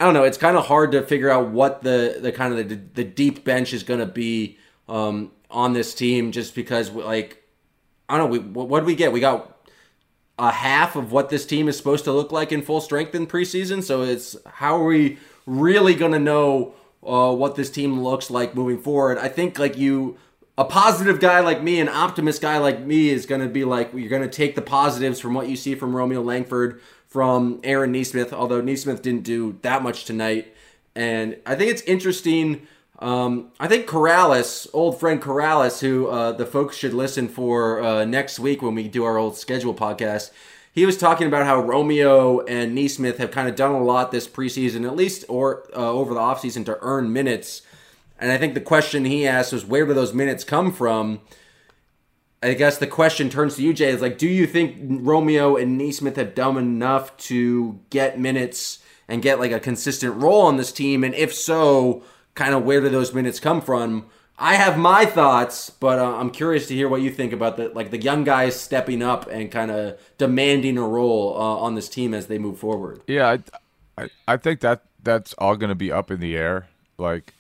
I 0.01 0.07
don't 0.07 0.15
know. 0.15 0.25
It's 0.25 0.39
kind 0.39 0.57
of 0.57 0.67
hard 0.67 0.91
to 0.91 1.05
figure 1.05 1.31
out 1.31 1.51
what 1.51 1.85
the 1.85 2.19
the 2.21 2.33
kind 2.33 2.59
of 2.59 2.69
the, 2.69 2.81
the 2.95 3.05
deep 3.05 3.45
bench 3.45 3.73
is 3.73 3.85
going 3.85 4.01
to 4.01 4.07
be 4.07 4.59
um, 4.89 5.31
on 5.53 5.73
this 5.73 5.95
team, 5.95 6.33
just 6.33 6.57
because 6.57 6.91
like 6.91 7.45
I 8.09 8.19
don't 8.19 8.29
know. 8.29 8.41
We, 8.41 8.65
what 8.65 8.81
do 8.81 8.87
we 8.87 8.97
get? 8.97 9.13
We 9.13 9.21
got 9.21 9.55
a 10.39 10.53
half 10.53 10.95
of 10.95 11.11
what 11.11 11.31
this 11.31 11.45
team 11.45 11.69
is 11.69 11.77
supposed 11.77 12.05
to 12.05 12.13
look 12.13 12.31
like 12.31 12.53
in 12.53 12.63
full 12.63 12.81
strength 12.81 13.15
in 13.15 13.27
preseason. 13.27 13.83
So 13.83 14.03
it's 14.03 14.37
how 14.47 14.77
are 14.81 14.85
we 14.85 15.19
really 15.47 15.95
going 15.95 16.13
to 16.13 16.19
know 16.19 16.75
uh, 17.05 17.35
what 17.35 17.57
this 17.57 17.71
team 17.71 18.03
looks 18.03 18.31
like 18.31 18.55
moving 18.55 18.79
forward? 18.79 19.19
I 19.19 19.29
think 19.29 19.59
like 19.59 19.77
you, 19.77 20.17
a 20.57 20.65
positive 20.65 21.21
guy 21.21 21.41
like 21.41 21.63
me, 21.63 21.81
an 21.81 21.89
optimist 21.89 22.41
guy 22.41 22.59
like 22.59 22.81
me, 22.81 23.11
is 23.11 23.27
going 23.27 23.41
to 23.41 23.49
be 23.49 23.65
like 23.65 23.93
you're 23.93 24.09
going 24.09 24.23
to 24.23 24.29
take 24.29 24.55
the 24.55 24.63
positives 24.63 25.19
from 25.19 25.35
what 25.35 25.49
you 25.49 25.57
see 25.57 25.75
from 25.75 25.95
Romeo 25.95 26.23
Langford, 26.23 26.81
from 27.09 27.61
Aaron 27.65 27.93
Nesmith. 27.93 28.33
Although 28.33 28.61
Nesmith 28.61 29.03
didn't 29.03 29.25
do 29.25 29.59
that 29.63 29.83
much 29.83 30.05
tonight, 30.05 30.55
and 30.95 31.37
I 31.47 31.57
think 31.57 31.71
it's 31.71 31.83
interesting. 31.83 32.67
Um, 33.01 33.53
I 33.61 33.69
think 33.69 33.87
Corrales, 33.87 34.67
old 34.73 34.99
friend 34.99 35.23
Corrales, 35.23 35.81
who 35.81 36.09
uh, 36.09 36.33
the 36.33 36.47
folks 36.47 36.77
should 36.77 36.95
listen 36.95 37.29
for 37.29 37.81
uh, 37.81 38.05
next 38.05 38.41
week 38.41 38.61
when 38.61 38.75
we 38.75 38.89
do 38.89 39.05
our 39.05 39.19
old 39.19 39.37
schedule 39.37 39.75
podcast. 39.75 40.31
He 40.73 40.85
was 40.85 40.97
talking 40.97 41.27
about 41.27 41.47
how 41.47 41.61
Romeo 41.61 42.41
and 42.41 42.75
Nesmith 42.75 43.19
have 43.19 43.31
kind 43.31 43.49
of 43.49 43.57
done 43.57 43.73
a 43.73 43.83
lot 43.83 44.11
this 44.11 44.29
preseason, 44.29 44.87
at 44.87 44.97
least 44.97 45.25
or 45.29 45.69
uh, 45.75 45.91
over 45.91 46.13
the 46.13 46.21
offseason, 46.21 46.65
to 46.67 46.79
earn 46.81 47.13
minutes. 47.13 47.63
And 48.19 48.33
I 48.33 48.39
think 48.39 48.55
the 48.55 48.61
question 48.61 49.05
he 49.05 49.27
asked 49.27 49.53
was, 49.53 49.65
where 49.65 49.87
do 49.87 49.95
those 49.95 50.13
minutes 50.13 50.43
come 50.45 50.73
from? 50.73 51.21
I 52.43 52.55
guess 52.55 52.79
the 52.79 52.87
question 52.87 53.31
turns 53.31 53.57
to 53.57 53.63
you, 53.63 53.73
Jay. 53.73 53.91
Is 53.91 54.01
like, 54.01 54.19
do 54.19 54.29
you 54.29 54.47
think 54.47 54.77
Romeo 54.81 55.57
and 55.57 55.79
Nesmith 55.79 56.17
have 56.17 56.35
done 56.35 56.57
enough 56.57 57.17
to 57.19 57.81
get 57.91 58.19
minutes 58.19 58.79
and 59.09 59.23
get 59.23 59.41
like 59.41 59.53
a 59.53 59.61
consistent 59.61 60.17
role 60.17 60.43
on 60.43 60.57
this 60.57 60.73
team? 60.73 61.03
And 61.03 61.15
if 61.15 61.35
so, 61.35 62.03
kind 62.39 62.55
of 62.55 62.65
where 62.65 62.81
do 62.81 62.89
those 62.89 63.13
minutes 63.13 63.41
come 63.41 63.61
from? 63.61 64.07
I 64.39 64.55
have 64.55 64.79
my 64.79 65.05
thoughts, 65.05 65.69
but 65.69 65.99
uh, 65.99 66.17
I'm 66.17 66.31
curious 66.31 66.69
to 66.69 66.75
hear 66.75 66.89
what 66.89 67.03
you 67.03 67.11
think 67.11 67.33
about 67.33 67.57
the 67.57 67.71
like 67.71 67.91
the 67.91 68.01
young 68.01 68.23
guys 68.23 68.59
stepping 68.59 69.03
up 69.03 69.29
and 69.29 69.51
kind 69.51 69.73
of 69.73 69.99
demanding 70.17 70.79
a 70.79 70.87
role 70.87 71.35
uh, 71.37 71.57
on 71.57 71.75
this 71.75 71.89
team 71.89 72.15
as 72.15 72.29
they 72.29 72.39
move 72.39 72.57
forward. 72.57 73.03
Yeah, 73.09 73.37
I, 73.97 74.03
I, 74.05 74.09
I 74.29 74.37
think 74.37 74.61
that 74.61 74.85
that's 75.03 75.33
all 75.35 75.57
going 75.57 75.71
to 75.71 75.75
be 75.75 75.91
up 75.91 76.13
in 76.13 76.21
the 76.21 76.37
air. 76.37 76.69
Like, 76.99 77.35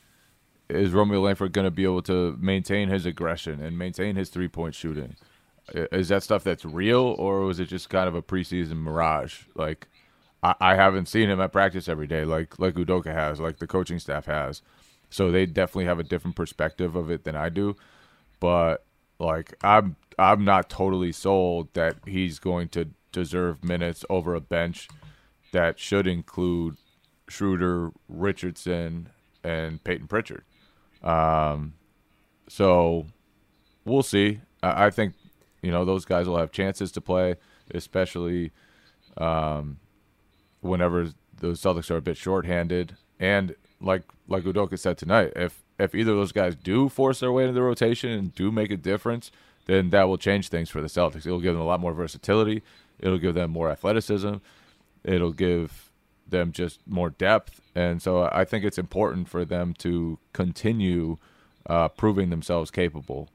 is 0.68 0.90
Romeo 0.90 1.20
Langford 1.20 1.52
going 1.52 1.66
to 1.66 1.70
be 1.70 1.84
able 1.84 2.02
to 2.02 2.36
maintain 2.40 2.88
his 2.88 3.06
aggression 3.06 3.62
and 3.62 3.78
maintain 3.78 4.16
his 4.16 4.28
three 4.28 4.48
point 4.48 4.74
shooting? 4.74 5.14
Is 5.72 6.08
that 6.08 6.24
stuff 6.24 6.42
that's 6.42 6.64
real, 6.64 7.14
or 7.18 7.42
was 7.42 7.60
it 7.60 7.66
just 7.66 7.90
kind 7.90 8.08
of 8.08 8.16
a 8.16 8.22
preseason 8.22 8.78
mirage? 8.78 9.42
Like, 9.54 9.86
I, 10.42 10.54
I 10.60 10.74
haven't 10.74 11.06
seen 11.06 11.30
him 11.30 11.40
at 11.40 11.52
practice 11.52 11.88
every 11.88 12.08
day, 12.08 12.24
like 12.24 12.58
like 12.58 12.74
Udoka 12.74 13.12
has, 13.14 13.38
like 13.38 13.58
the 13.58 13.68
coaching 13.68 14.00
staff 14.00 14.26
has. 14.26 14.62
So 15.10 15.30
they 15.30 15.46
definitely 15.46 15.86
have 15.86 15.98
a 15.98 16.04
different 16.04 16.36
perspective 16.36 16.96
of 16.96 17.10
it 17.10 17.24
than 17.24 17.36
I 17.36 17.48
do. 17.48 17.76
But 18.40 18.84
like 19.18 19.54
I'm 19.62 19.96
I'm 20.18 20.44
not 20.44 20.68
totally 20.68 21.12
sold 21.12 21.72
that 21.74 21.96
he's 22.06 22.38
going 22.38 22.68
to 22.70 22.88
deserve 23.12 23.64
minutes 23.64 24.04
over 24.10 24.34
a 24.34 24.40
bench 24.40 24.88
that 25.52 25.78
should 25.78 26.06
include 26.06 26.76
Schroeder, 27.28 27.90
Richardson, 28.08 29.10
and 29.42 29.82
Payton 29.82 30.08
Pritchard. 30.08 30.44
Um, 31.02 31.74
so 32.48 33.06
we'll 33.84 34.02
see. 34.02 34.40
I, 34.62 34.86
I 34.86 34.90
think 34.90 35.14
you 35.62 35.70
know 35.70 35.84
those 35.84 36.04
guys 36.04 36.28
will 36.28 36.38
have 36.38 36.52
chances 36.52 36.92
to 36.92 37.00
play, 37.00 37.36
especially 37.72 38.52
um, 39.16 39.78
whenever 40.60 41.12
the 41.40 41.48
Celtics 41.48 41.90
are 41.90 41.96
a 41.96 42.02
bit 42.02 42.16
shorthanded. 42.16 42.96
And 43.20 43.54
like 43.80 44.02
like 44.26 44.44
Udoka 44.44 44.78
said 44.78 44.98
tonight, 44.98 45.32
if 45.36 45.62
if 45.78 45.94
either 45.94 46.12
of 46.12 46.18
those 46.18 46.32
guys 46.32 46.56
do 46.56 46.88
force 46.88 47.20
their 47.20 47.32
way 47.32 47.44
into 47.44 47.54
the 47.54 47.62
rotation 47.62 48.10
and 48.10 48.34
do 48.34 48.50
make 48.50 48.70
a 48.70 48.76
difference, 48.76 49.30
then 49.66 49.90
that 49.90 50.08
will 50.08 50.18
change 50.18 50.48
things 50.48 50.70
for 50.70 50.80
the 50.80 50.88
Celtics. 50.88 51.26
It'll 51.26 51.40
give 51.40 51.54
them 51.54 51.62
a 51.62 51.66
lot 51.66 51.80
more 51.80 51.92
versatility. 51.92 52.62
It'll 52.98 53.18
give 53.18 53.34
them 53.34 53.50
more 53.50 53.70
athleticism. 53.70 54.36
It'll 55.04 55.32
give 55.32 55.92
them 56.26 56.52
just 56.52 56.80
more 56.86 57.10
depth. 57.10 57.60
And 57.74 58.02
so 58.02 58.28
I 58.32 58.44
think 58.44 58.64
it's 58.64 58.78
important 58.78 59.28
for 59.28 59.44
them 59.44 59.74
to 59.78 60.18
continue 60.32 61.16
uh, 61.66 61.88
proving 61.88 62.30
themselves 62.30 62.70
capable. 62.70 63.28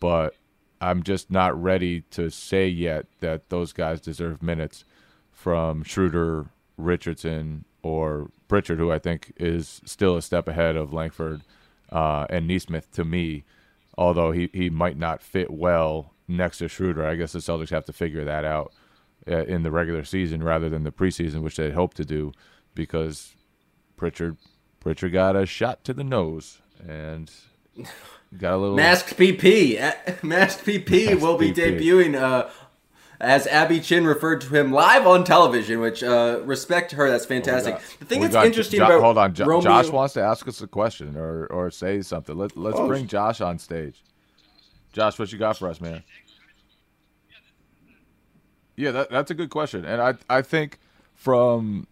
But 0.00 0.34
I'm 0.80 1.02
just 1.02 1.30
not 1.30 1.60
ready 1.60 2.02
to 2.12 2.30
say 2.30 2.66
yet 2.66 3.06
that 3.20 3.50
those 3.50 3.72
guys 3.72 4.00
deserve 4.00 4.42
minutes 4.42 4.84
from 5.32 5.82
Schroeder, 5.84 6.46
Richardson, 6.76 7.64
or 7.82 8.30
Pritchard, 8.48 8.78
who 8.78 8.90
I 8.90 8.98
think 8.98 9.32
is 9.36 9.80
still 9.84 10.16
a 10.16 10.22
step 10.22 10.48
ahead 10.48 10.76
of 10.76 10.92
Langford 10.92 11.42
uh, 11.90 12.26
and 12.30 12.46
Nesmith 12.46 12.90
to 12.92 13.04
me, 13.04 13.44
although 13.96 14.32
he, 14.32 14.50
he 14.52 14.70
might 14.70 14.96
not 14.96 15.22
fit 15.22 15.50
well 15.50 16.12
next 16.28 16.58
to 16.58 16.68
Schroeder. 16.68 17.06
I 17.06 17.16
guess 17.16 17.32
the 17.32 17.38
Celtics 17.40 17.70
have 17.70 17.84
to 17.86 17.92
figure 17.92 18.24
that 18.24 18.44
out 18.44 18.72
uh, 19.28 19.44
in 19.44 19.62
the 19.62 19.70
regular 19.70 20.04
season 20.04 20.42
rather 20.42 20.68
than 20.68 20.84
the 20.84 20.92
preseason, 20.92 21.42
which 21.42 21.56
they 21.56 21.70
hope 21.70 21.94
to 21.94 22.04
do, 22.04 22.32
because 22.74 23.34
Pritchard 23.96 24.36
Pritchard 24.80 25.12
got 25.12 25.36
a 25.36 25.44
shot 25.44 25.84
to 25.84 25.92
the 25.92 26.04
nose 26.04 26.62
and 26.86 27.30
got 28.36 28.54
a 28.54 28.56
little 28.56 28.76
masked 28.76 29.16
PP. 29.16 30.22
Masked 30.22 30.64
PP 30.64 31.20
will 31.20 31.36
be 31.36 31.52
PP. 31.52 31.80
debuting 31.80 32.20
uh, 32.20 32.48
as 33.20 33.46
Abby 33.46 33.80
Chin 33.80 34.06
referred 34.06 34.40
to 34.42 34.56
him 34.56 34.72
live 34.72 35.06
on 35.06 35.24
television, 35.24 35.80
which 35.80 36.02
uh, 36.02 36.40
respect 36.44 36.90
to 36.90 36.96
her. 36.96 37.10
That's 37.10 37.26
fantastic. 37.26 37.74
Oh 37.76 37.96
the 37.98 38.04
thing 38.06 38.20
that's 38.22 38.34
interesting 38.34 38.78
jo- 38.78 38.86
about 38.86 39.00
hold 39.02 39.18
on, 39.18 39.34
jo- 39.34 39.46
Romeo... 39.46 39.62
Josh 39.62 39.88
wants 39.90 40.14
to 40.14 40.22
ask 40.22 40.48
us 40.48 40.60
a 40.62 40.66
question 40.66 41.16
or 41.16 41.46
or 41.46 41.70
say 41.70 42.02
something. 42.02 42.36
Let 42.36 42.56
let's 42.56 42.78
oh, 42.78 42.86
bring 42.86 43.06
Josh 43.06 43.40
on 43.40 43.58
stage. 43.58 44.02
Josh, 44.92 45.18
what 45.18 45.30
you 45.32 45.38
got 45.38 45.58
for 45.58 45.68
us, 45.68 45.80
man? 45.80 46.02
Yeah, 48.76 48.92
that, 48.92 49.10
that's 49.10 49.30
a 49.30 49.34
good 49.34 49.50
question, 49.50 49.84
and 49.84 50.00
I 50.00 50.14
I 50.28 50.42
think 50.42 50.78
from 51.14 51.86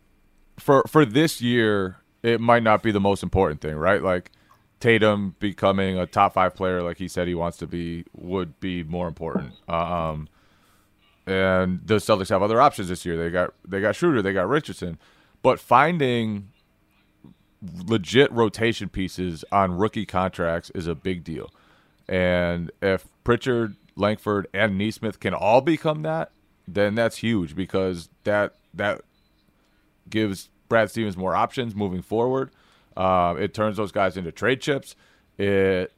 for 0.58 0.82
for 0.88 1.04
this 1.04 1.40
year 1.40 1.98
it 2.22 2.40
might 2.40 2.62
not 2.62 2.82
be 2.82 2.90
the 2.90 3.00
most 3.00 3.22
important 3.22 3.60
thing, 3.60 3.76
right? 3.76 4.02
Like 4.02 4.32
Tatum 4.80 5.34
becoming 5.38 5.98
a 5.98 6.06
top 6.06 6.34
five 6.34 6.54
player, 6.54 6.82
like 6.82 6.98
he 6.98 7.08
said 7.08 7.28
he 7.28 7.34
wants 7.34 7.58
to 7.58 7.66
be, 7.66 8.04
would 8.16 8.58
be 8.60 8.82
more 8.82 9.08
important. 9.08 9.52
Um, 9.68 10.28
and 11.28 11.80
the 11.84 11.96
Celtics 11.96 12.30
have 12.30 12.42
other 12.42 12.60
options 12.60 12.88
this 12.88 13.04
year. 13.04 13.16
They 13.16 13.30
got 13.30 13.52
they 13.66 13.80
got 13.80 13.94
Schroeder, 13.94 14.22
they 14.22 14.32
got 14.32 14.48
Richardson, 14.48 14.98
but 15.42 15.60
finding 15.60 16.48
legit 17.62 18.32
rotation 18.32 18.88
pieces 18.88 19.44
on 19.52 19.76
rookie 19.76 20.06
contracts 20.06 20.70
is 20.70 20.86
a 20.86 20.94
big 20.94 21.24
deal. 21.24 21.50
And 22.08 22.70
if 22.80 23.06
Pritchard, 23.24 23.76
Langford, 23.94 24.46
and 24.54 24.78
Nesmith 24.78 25.20
can 25.20 25.34
all 25.34 25.60
become 25.60 26.02
that, 26.02 26.30
then 26.66 26.94
that's 26.94 27.18
huge 27.18 27.54
because 27.54 28.08
that 28.24 28.54
that 28.72 29.02
gives 30.08 30.48
Brad 30.70 30.90
Stevens 30.90 31.16
more 31.16 31.34
options 31.34 31.74
moving 31.74 32.00
forward. 32.00 32.50
Uh, 32.96 33.34
it 33.38 33.52
turns 33.52 33.76
those 33.76 33.92
guys 33.92 34.16
into 34.16 34.32
trade 34.32 34.62
chips. 34.62 34.96
It 35.36 35.92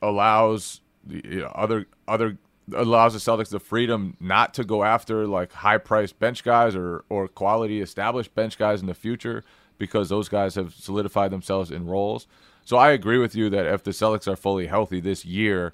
allows 0.00 0.80
you 1.08 1.40
know, 1.40 1.52
other 1.54 1.86
other 2.06 2.38
allows 2.74 3.12
the 3.12 3.18
Celtics 3.18 3.50
the 3.50 3.58
freedom 3.58 4.16
not 4.20 4.54
to 4.54 4.64
go 4.64 4.84
after 4.84 5.26
like 5.26 5.52
high 5.52 5.78
priced 5.78 6.18
bench 6.18 6.44
guys 6.44 6.76
or 6.76 7.04
or 7.08 7.28
quality 7.28 7.80
established 7.80 8.34
bench 8.34 8.58
guys 8.58 8.80
in 8.80 8.86
the 8.86 8.94
future 8.94 9.44
because 9.78 10.08
those 10.08 10.28
guys 10.28 10.54
have 10.54 10.74
solidified 10.74 11.30
themselves 11.30 11.70
in 11.70 11.86
roles. 11.86 12.26
So 12.64 12.76
I 12.76 12.92
agree 12.92 13.18
with 13.18 13.34
you 13.34 13.50
that 13.50 13.66
if 13.66 13.82
the 13.82 13.90
Celtics 13.90 14.28
are 14.28 14.36
fully 14.36 14.68
healthy 14.68 15.00
this 15.00 15.24
year, 15.24 15.72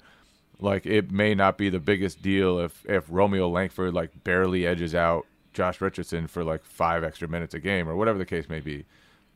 like 0.59 0.85
it 0.85 1.11
may 1.11 1.35
not 1.35 1.57
be 1.57 1.69
the 1.69 1.79
biggest 1.79 2.21
deal 2.21 2.59
if 2.59 2.85
if 2.87 3.05
Romeo 3.09 3.47
Langford 3.47 3.93
like 3.93 4.23
barely 4.23 4.65
edges 4.65 4.95
out 4.95 5.25
Josh 5.53 5.81
Richardson 5.81 6.27
for 6.27 6.43
like 6.43 6.63
5 6.63 7.03
extra 7.03 7.27
minutes 7.27 7.53
a 7.53 7.59
game 7.59 7.87
or 7.87 7.95
whatever 7.95 8.17
the 8.17 8.25
case 8.25 8.49
may 8.49 8.59
be. 8.59 8.85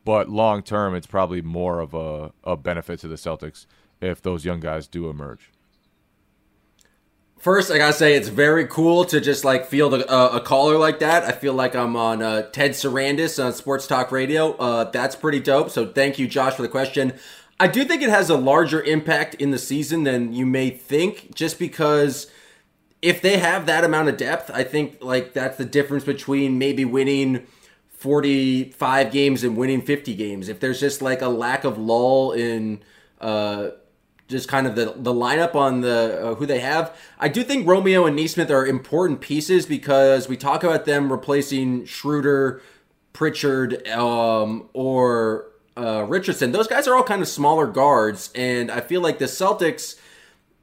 But 0.04 0.28
long 0.28 0.62
term 0.62 0.94
it's 0.94 1.06
probably 1.06 1.40
more 1.40 1.80
of 1.80 1.94
a 1.94 2.32
a 2.42 2.56
benefit 2.56 2.98
to 3.00 3.08
the 3.08 3.16
Celtics 3.16 3.66
if 4.00 4.20
those 4.20 4.44
young 4.44 4.60
guys 4.60 4.86
do 4.88 5.08
emerge. 5.08 5.50
First, 7.44 7.70
I 7.70 7.76
gotta 7.76 7.92
say 7.92 8.14
it's 8.14 8.28
very 8.28 8.66
cool 8.66 9.04
to 9.04 9.20
just 9.20 9.44
like 9.44 9.66
field 9.66 9.92
a, 9.92 10.10
a, 10.10 10.36
a 10.36 10.40
caller 10.40 10.78
like 10.78 11.00
that. 11.00 11.24
I 11.24 11.32
feel 11.32 11.52
like 11.52 11.76
I'm 11.76 11.94
on 11.94 12.22
uh, 12.22 12.48
Ted 12.52 12.70
Sarandis 12.70 13.44
on 13.44 13.52
Sports 13.52 13.86
Talk 13.86 14.10
Radio. 14.10 14.52
Uh, 14.54 14.84
that's 14.84 15.14
pretty 15.14 15.40
dope. 15.40 15.68
So 15.68 15.86
thank 15.86 16.18
you, 16.18 16.26
Josh, 16.26 16.54
for 16.54 16.62
the 16.62 16.70
question. 16.70 17.12
I 17.60 17.66
do 17.66 17.84
think 17.84 18.00
it 18.00 18.08
has 18.08 18.30
a 18.30 18.36
larger 18.38 18.82
impact 18.82 19.34
in 19.34 19.50
the 19.50 19.58
season 19.58 20.04
than 20.04 20.32
you 20.32 20.46
may 20.46 20.70
think, 20.70 21.34
just 21.34 21.58
because 21.58 22.28
if 23.02 23.20
they 23.20 23.36
have 23.36 23.66
that 23.66 23.84
amount 23.84 24.08
of 24.08 24.16
depth, 24.16 24.50
I 24.50 24.64
think 24.64 25.02
like 25.02 25.34
that's 25.34 25.58
the 25.58 25.66
difference 25.66 26.04
between 26.04 26.58
maybe 26.58 26.86
winning 26.86 27.46
45 27.90 29.12
games 29.12 29.44
and 29.44 29.54
winning 29.54 29.82
50 29.82 30.14
games. 30.14 30.48
If 30.48 30.60
there's 30.60 30.80
just 30.80 31.02
like 31.02 31.20
a 31.20 31.28
lack 31.28 31.64
of 31.64 31.76
lull 31.76 32.32
in 32.32 32.82
uh, 33.20 33.72
just 34.28 34.48
kind 34.48 34.66
of 34.66 34.74
the, 34.74 34.94
the 34.96 35.12
lineup 35.12 35.54
on 35.54 35.80
the 35.80 36.30
uh, 36.30 36.34
who 36.36 36.46
they 36.46 36.60
have, 36.60 36.96
I 37.18 37.28
do 37.28 37.42
think 37.42 37.66
Romeo 37.66 38.06
and 38.06 38.16
Nesmith 38.16 38.50
are 38.50 38.66
important 38.66 39.20
pieces 39.20 39.66
because 39.66 40.28
we 40.28 40.36
talk 40.36 40.64
about 40.64 40.84
them 40.84 41.12
replacing 41.12 41.84
Schroeder, 41.84 42.62
Pritchard, 43.12 43.86
um, 43.88 44.68
or 44.72 45.46
uh, 45.76 46.04
Richardson. 46.08 46.52
Those 46.52 46.68
guys 46.68 46.88
are 46.88 46.94
all 46.94 47.04
kind 47.04 47.22
of 47.22 47.28
smaller 47.28 47.66
guards, 47.66 48.30
and 48.34 48.70
I 48.70 48.80
feel 48.80 49.00
like 49.00 49.18
the 49.18 49.26
Celtics 49.26 49.96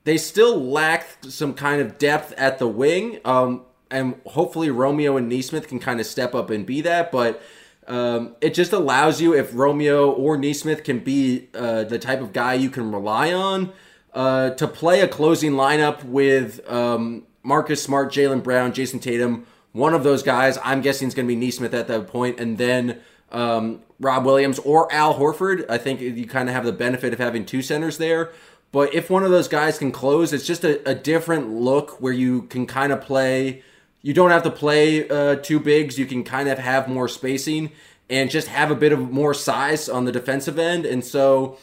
they 0.03 0.17
still 0.17 0.59
lack 0.59 1.05
some 1.27 1.53
kind 1.53 1.81
of 1.81 1.97
depth 1.97 2.33
at 2.37 2.59
the 2.59 2.67
wing. 2.67 3.19
Um, 3.23 3.65
and 3.89 4.19
hopefully 4.25 4.69
Romeo 4.69 5.17
and 5.17 5.29
Nesmith 5.29 5.67
can 5.67 5.79
kind 5.79 5.99
of 5.99 6.05
step 6.05 6.33
up 6.33 6.49
and 6.49 6.65
be 6.65 6.81
that. 6.81 7.11
But 7.11 7.41
um, 7.87 8.35
it 8.41 8.53
just 8.53 8.73
allows 8.73 9.21
you, 9.21 9.33
if 9.33 9.53
Romeo 9.53 10.11
or 10.11 10.37
Nesmith 10.37 10.83
can 10.83 10.99
be 10.99 11.49
uh, 11.53 11.83
the 11.83 11.99
type 11.99 12.21
of 12.21 12.33
guy 12.33 12.53
you 12.53 12.69
can 12.69 12.91
rely 12.91 13.33
on, 13.33 13.73
uh, 14.13 14.51
to 14.51 14.67
play 14.67 15.01
a 15.01 15.07
closing 15.07 15.53
lineup 15.53 16.03
with 16.03 16.69
um, 16.69 17.23
Marcus 17.43 17.81
Smart, 17.81 18.11
Jaylen 18.11 18.43
Brown, 18.43 18.73
Jayson 18.73 18.99
Tatum. 18.99 19.45
One 19.71 19.93
of 19.93 20.03
those 20.03 20.21
guys, 20.21 20.57
I'm 20.63 20.81
guessing, 20.81 21.07
is 21.07 21.15
going 21.15 21.27
to 21.27 21.33
be 21.33 21.39
Nesmith 21.39 21.73
at 21.73 21.87
that 21.87 22.07
point, 22.07 22.39
and 22.39 22.57
then 22.57 22.99
um, 23.31 23.81
Rob 23.99 24.25
Williams 24.25 24.59
or 24.59 24.91
Al 24.91 25.15
Horford. 25.15 25.65
I 25.69 25.77
think 25.77 26.01
you 26.01 26.27
kind 26.27 26.49
of 26.49 26.55
have 26.55 26.65
the 26.65 26.73
benefit 26.73 27.13
of 27.13 27.19
having 27.19 27.45
two 27.45 27.61
centers 27.61 27.97
there. 27.97 28.31
But 28.71 28.93
if 28.93 29.09
one 29.09 29.23
of 29.23 29.31
those 29.31 29.47
guys 29.47 29.77
can 29.77 29.91
close, 29.91 30.31
it's 30.31 30.45
just 30.45 30.63
a, 30.63 30.87
a 30.89 30.95
different 30.95 31.49
look 31.49 32.01
where 32.01 32.13
you 32.13 32.43
can 32.43 32.65
kind 32.65 32.93
of 32.93 33.01
play. 33.01 33.63
You 34.01 34.13
don't 34.13 34.31
have 34.31 34.43
to 34.43 34.51
play 34.51 35.07
uh, 35.07 35.35
two 35.35 35.59
bigs. 35.59 35.99
You 35.99 36.05
can 36.05 36.23
kind 36.23 36.49
of 36.49 36.57
have 36.57 36.87
more 36.87 37.07
spacing 37.07 37.71
and 38.09 38.29
just 38.29 38.47
have 38.47 38.71
a 38.71 38.75
bit 38.75 38.91
of 38.91 39.11
more 39.11 39.33
size 39.33 39.87
on 39.87 40.05
the 40.05 40.11
defensive 40.11 40.57
end. 40.59 40.85
And 40.85 41.05
so 41.05 41.57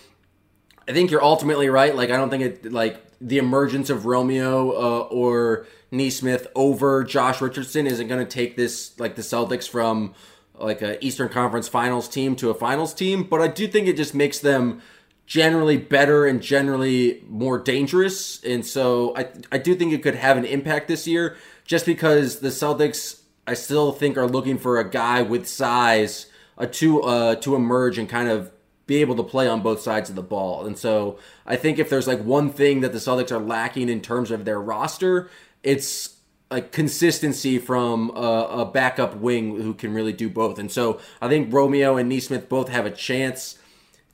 I 0.86 0.92
think 0.92 1.10
you're 1.10 1.22
ultimately 1.22 1.68
right. 1.68 1.94
Like, 1.94 2.10
I 2.10 2.16
don't 2.16 2.30
think 2.30 2.42
it, 2.42 2.72
like, 2.72 3.02
the 3.20 3.38
emergence 3.38 3.90
of 3.90 4.06
Romeo 4.06 4.70
uh, 4.70 5.00
or 5.10 5.66
Nesmith 5.90 6.46
over 6.54 7.04
Josh 7.04 7.40
Richardson 7.40 7.86
isn't 7.86 8.08
going 8.08 8.24
to 8.24 8.30
take 8.30 8.56
this, 8.56 8.98
like, 8.98 9.16
the 9.16 9.22
Celtics 9.22 9.68
from, 9.68 10.14
like, 10.54 10.80
a 10.80 11.04
Eastern 11.04 11.28
Conference 11.28 11.68
finals 11.68 12.08
team 12.08 12.36
to 12.36 12.50
a 12.50 12.54
finals 12.54 12.94
team. 12.94 13.24
But 13.24 13.40
I 13.40 13.48
do 13.48 13.66
think 13.66 13.88
it 13.88 13.96
just 13.96 14.14
makes 14.14 14.38
them 14.38 14.80
generally 15.26 15.76
better 15.76 16.24
and 16.24 16.40
generally 16.40 17.22
more 17.28 17.58
dangerous. 17.58 18.42
And 18.42 18.64
so 18.64 19.14
I 19.14 19.28
I 19.52 19.58
do 19.58 19.74
think 19.74 19.92
it 19.92 20.02
could 20.02 20.14
have 20.14 20.38
an 20.38 20.46
impact 20.46 20.88
this 20.88 21.06
year 21.06 21.36
just 21.68 21.86
because 21.86 22.40
the 22.40 22.48
Celtics 22.48 23.20
I 23.46 23.54
still 23.54 23.92
think 23.92 24.18
are 24.18 24.26
looking 24.26 24.58
for 24.58 24.80
a 24.80 24.90
guy 24.90 25.22
with 25.22 25.46
size 25.46 26.26
uh, 26.58 26.66
to 26.72 27.02
uh, 27.02 27.34
to 27.36 27.54
emerge 27.54 27.98
and 27.98 28.08
kind 28.08 28.28
of 28.28 28.50
be 28.86 28.96
able 28.96 29.14
to 29.16 29.22
play 29.22 29.46
on 29.46 29.62
both 29.62 29.80
sides 29.80 30.10
of 30.10 30.16
the 30.16 30.22
ball. 30.22 30.66
And 30.66 30.76
so 30.76 31.18
I 31.46 31.56
think 31.56 31.78
if 31.78 31.90
there's 31.90 32.08
like 32.08 32.22
one 32.22 32.50
thing 32.50 32.80
that 32.80 32.92
the 32.92 32.98
Celtics 32.98 33.30
are 33.30 33.38
lacking 33.38 33.90
in 33.90 34.00
terms 34.00 34.30
of 34.30 34.46
their 34.46 34.58
roster, 34.58 35.30
it's 35.62 36.16
like 36.50 36.72
consistency 36.72 37.58
from 37.58 38.10
a, 38.16 38.62
a 38.62 38.64
backup 38.64 39.16
wing 39.16 39.60
who 39.60 39.74
can 39.74 39.92
really 39.92 40.14
do 40.14 40.30
both. 40.30 40.58
And 40.58 40.72
so 40.72 41.00
I 41.20 41.28
think 41.28 41.52
Romeo 41.52 41.98
and 41.98 42.08
Nesmith 42.08 42.48
both 42.48 42.70
have 42.70 42.86
a 42.86 42.90
chance 42.90 43.58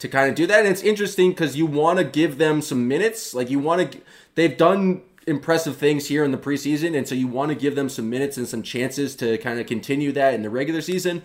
to 0.01 0.09
kind 0.09 0.29
of 0.29 0.35
do 0.35 0.45
that. 0.49 0.59
And 0.61 0.69
it's 0.69 0.83
interesting 0.83 1.31
because 1.31 1.57
you 1.57 1.67
want 1.67 2.01
to 2.01 2.05
give 2.05 2.39
them 2.39 2.61
some 2.61 2.89
minutes. 2.89 3.33
Like 3.33 3.51
you 3.51 3.61
want 3.61 3.93
to, 3.93 4.01
they've 4.35 4.57
done 4.57 5.03
impressive 5.27 5.77
things 5.77 6.07
here 6.09 6.25
in 6.25 6.31
the 6.31 6.39
preseason, 6.39 6.97
and 6.97 7.07
so 7.09 7.15
you 7.15 7.27
want 7.27 7.51
to 7.51 7.55
give 7.55 7.75
them 7.75 7.89
some 7.89 8.11
minutes 8.11 8.37
and 8.37 8.47
some 8.47 8.63
chances 8.63 9.15
to 9.17 9.39
kind 9.39 9.59
of 9.59 9.67
continue 9.67 10.13
that 10.13 10.35
in 10.35 10.43
the 10.43 10.51
regular 10.51 10.81
season. 10.81 11.23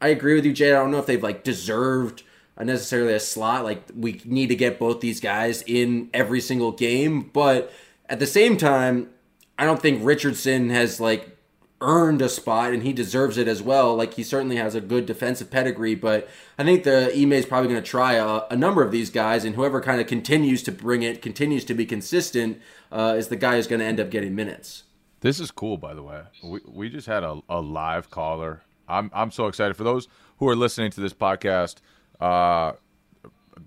I 0.00 0.08
agree 0.08 0.34
with 0.34 0.44
you, 0.44 0.52
Jay. 0.52 0.72
I 0.72 0.78
don't 0.78 0.90
know 0.90 0.98
if 0.98 1.06
they've 1.06 1.22
like 1.22 1.44
deserved 1.44 2.22
necessarily 2.58 3.12
a 3.12 3.20
slot. 3.20 3.64
Like 3.64 3.82
we 3.94 4.20
need 4.24 4.48
to 4.48 4.56
get 4.56 4.78
both 4.78 5.00
these 5.00 5.20
guys 5.20 5.62
in 5.66 6.10
every 6.14 6.40
single 6.40 6.72
game, 6.72 7.30
but 7.32 7.72
at 8.08 8.18
the 8.18 8.26
same 8.26 8.56
time, 8.56 9.10
I 9.58 9.64
don't 9.64 9.80
think 9.80 10.04
Richardson 10.04 10.70
has 10.70 11.00
like 11.00 11.35
earned 11.80 12.22
a 12.22 12.28
spot 12.28 12.72
and 12.72 12.82
he 12.82 12.92
deserves 12.92 13.36
it 13.36 13.46
as 13.46 13.62
well. 13.62 13.94
Like 13.94 14.14
he 14.14 14.22
certainly 14.22 14.56
has 14.56 14.74
a 14.74 14.80
good 14.80 15.06
defensive 15.06 15.50
pedigree, 15.50 15.94
but 15.94 16.28
I 16.58 16.64
think 16.64 16.84
the 16.84 17.12
Ime 17.14 17.32
is 17.34 17.46
probably 17.46 17.68
going 17.68 17.82
to 17.82 17.88
try 17.88 18.14
a, 18.14 18.42
a, 18.50 18.56
number 18.56 18.82
of 18.82 18.90
these 18.90 19.10
guys, 19.10 19.44
and 19.44 19.54
whoever 19.54 19.80
kind 19.80 20.00
of 20.00 20.06
continues 20.06 20.62
to 20.64 20.72
bring 20.72 21.02
it, 21.02 21.20
continues 21.20 21.64
to 21.66 21.74
be 21.74 21.84
consistent, 21.84 22.60
uh, 22.90 23.14
is 23.18 23.28
the 23.28 23.36
guy 23.36 23.56
who's 23.56 23.66
going 23.66 23.80
to 23.80 23.86
end 23.86 24.00
up 24.00 24.10
getting 24.10 24.34
minutes. 24.34 24.84
This 25.20 25.38
is 25.40 25.50
cool, 25.50 25.76
by 25.76 25.92
the 25.92 26.02
way. 26.02 26.22
We 26.42 26.60
we 26.66 26.88
just 26.88 27.06
had 27.06 27.24
a, 27.24 27.40
a 27.48 27.60
live 27.60 28.10
caller. 28.10 28.62
I'm 28.88 29.10
I'm 29.14 29.30
so 29.30 29.46
excited 29.46 29.76
for 29.76 29.84
those 29.84 30.08
who 30.38 30.48
are 30.48 30.56
listening 30.56 30.90
to 30.92 31.00
this 31.00 31.12
podcast. 31.12 31.76
Uh, 32.20 32.72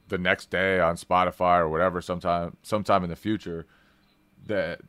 the 0.08 0.17
next 0.17 0.50
day 0.50 0.80
on 0.80 0.95
Spotify 0.95 1.60
or 1.60 1.69
whatever, 1.69 2.02
sometime 2.02 2.56
sometime 2.63 3.04
in 3.04 3.10
the 3.10 3.15
future, 3.15 3.65
that 4.45 4.82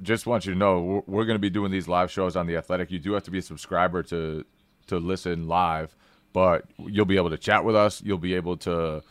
just 0.00 0.26
want 0.26 0.46
you 0.46 0.52
to 0.52 0.58
know 0.58 0.80
we're, 0.80 1.02
we're 1.06 1.24
going 1.24 1.36
to 1.36 1.40
be 1.40 1.50
doing 1.50 1.70
these 1.70 1.88
live 1.88 2.10
shows 2.10 2.36
on 2.36 2.46
the 2.46 2.56
Athletic. 2.56 2.90
You 2.90 2.98
do 2.98 3.12
have 3.12 3.24
to 3.24 3.30
be 3.30 3.38
a 3.38 3.42
subscriber 3.42 4.02
to 4.04 4.44
to 4.86 4.98
listen 4.98 5.46
live, 5.48 5.94
but 6.32 6.64
you'll 6.78 7.04
be 7.06 7.16
able 7.16 7.30
to 7.30 7.38
chat 7.38 7.64
with 7.64 7.76
us. 7.76 8.02
You'll 8.02 8.18
be 8.18 8.34
able 8.34 8.56
to 8.58 9.02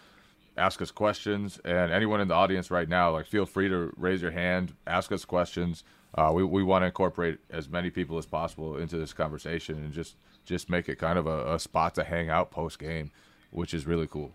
ask 0.58 0.82
us 0.82 0.92
questions, 0.92 1.60
and 1.64 1.92
anyone 1.92 2.20
in 2.22 2.28
the 2.28 2.34
audience 2.34 2.72
right 2.72 2.90
now, 2.90 3.12
like 3.12 3.26
feel 3.28 3.46
free 3.46 3.70
to 3.70 3.94
raise 3.98 4.22
your 4.22 4.32
hand, 4.32 4.74
ask 4.88 5.12
us 5.12 5.26
questions. 5.26 5.84
Uh, 6.16 6.32
we 6.34 6.44
we 6.44 6.64
want 6.64 6.82
to 6.82 6.88
incorporate 6.88 7.40
as 7.50 7.70
many 7.70 7.90
people 7.90 8.18
as 8.18 8.26
possible 8.26 8.78
into 8.78 8.98
this 8.98 9.14
conversation 9.14 9.78
and 9.78 9.94
just 9.94 10.16
just 10.46 10.70
make 10.70 10.90
it 10.90 10.98
kind 10.98 11.18
of 11.18 11.28
a, 11.28 11.56
a 11.56 11.60
spot 11.60 11.96
to 11.96 12.04
hang 12.04 12.30
out 12.30 12.52
post 12.52 12.80
game, 12.80 13.12
which 13.52 13.74
is 13.74 13.86
really 13.86 14.08
cool. 14.08 14.34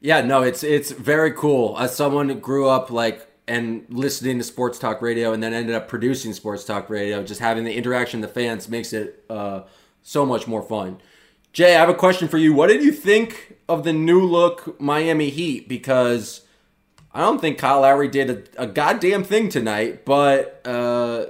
Yeah, 0.00 0.20
no, 0.20 0.42
it's 0.42 0.62
it's 0.62 0.92
very 0.92 1.32
cool. 1.32 1.76
As 1.78 1.94
someone 1.94 2.28
who 2.28 2.36
grew 2.36 2.68
up 2.68 2.90
like 2.90 3.27
and 3.48 3.84
listening 3.88 4.38
to 4.38 4.44
sports 4.44 4.78
talk 4.78 5.02
radio 5.02 5.32
and 5.32 5.42
then 5.42 5.52
ended 5.52 5.74
up 5.74 5.88
producing 5.88 6.32
sports 6.32 6.64
talk 6.64 6.88
radio. 6.88 7.22
Just 7.24 7.40
having 7.40 7.64
the 7.64 7.74
interaction 7.74 8.20
the 8.20 8.28
fans 8.28 8.68
makes 8.68 8.92
it 8.92 9.24
uh, 9.28 9.62
so 10.02 10.24
much 10.24 10.46
more 10.46 10.62
fun. 10.62 10.98
Jay 11.52 11.74
i 11.74 11.80
have 11.80 11.88
a 11.88 11.94
question 11.94 12.28
for 12.28 12.38
you. 12.38 12.52
What 12.52 12.68
did 12.68 12.82
you 12.84 12.92
think 12.92 13.56
of 13.68 13.84
the 13.84 13.92
new 13.92 14.22
look 14.22 14.80
miami 14.80 15.30
heat? 15.30 15.68
Because 15.68 16.42
i 17.14 17.22
don't 17.22 17.40
think 17.40 17.56
kyle 17.56 17.80
lowry 17.80 18.06
did 18.06 18.28
a, 18.28 18.64
a 18.64 18.66
goddamn 18.66 19.24
thing 19.24 19.48
tonight 19.48 20.04
but 20.04 20.60
uh, 20.66 21.24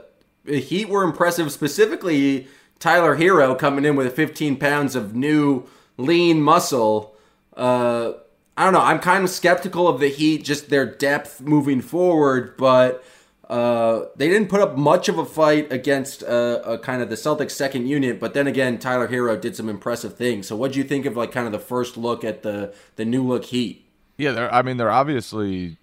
the 0.44 0.58
heat 0.58 0.88
were 0.88 1.04
impressive 1.04 1.52
specifically 1.52 2.48
tyler 2.80 3.16
herro 3.16 3.56
coming 3.56 3.84
in 3.84 3.94
with 3.94 4.12
15 4.14 4.56
pounds 4.56 4.96
of 4.96 5.14
new 5.14 5.64
lean 5.98 6.40
muscle. 6.40 7.14
Uh, 7.54 8.12
I 8.58 8.64
don't 8.64 8.72
know. 8.72 8.80
I'm 8.80 8.98
kind 8.98 9.22
of 9.22 9.30
skeptical 9.30 9.86
of 9.86 10.00
the 10.00 10.08
Heat, 10.08 10.42
just 10.42 10.68
their 10.68 10.84
depth 10.84 11.40
moving 11.40 11.80
forward, 11.80 12.56
but 12.56 13.04
uh, 13.48 14.06
they 14.16 14.26
didn't 14.28 14.48
put 14.48 14.60
up 14.60 14.76
much 14.76 15.08
of 15.08 15.16
a 15.16 15.24
fight 15.24 15.72
against 15.72 16.24
uh, 16.24 16.60
a 16.64 16.76
kind 16.76 17.00
of 17.00 17.08
the 17.08 17.14
Celtics 17.14 17.52
second 17.52 17.86
unit. 17.86 18.18
But 18.18 18.34
then 18.34 18.48
again, 18.48 18.80
Tyler 18.80 19.06
Herro 19.06 19.40
did 19.40 19.54
some 19.54 19.68
impressive 19.68 20.16
things. 20.16 20.48
So, 20.48 20.56
what 20.56 20.72
do 20.72 20.78
you 20.78 20.84
think 20.84 21.06
of 21.06 21.16
like 21.16 21.30
kind 21.30 21.46
of 21.46 21.52
the 21.52 21.60
first 21.60 21.96
look 21.96 22.24
at 22.24 22.42
the 22.42 22.74
the 22.96 23.04
new 23.04 23.22
look 23.22 23.44
Heat? 23.44 23.88
Yeah, 24.16 24.32
they're. 24.32 24.52
I 24.52 24.62
mean, 24.62 24.76
they're 24.76 24.90
obviously 24.90 25.76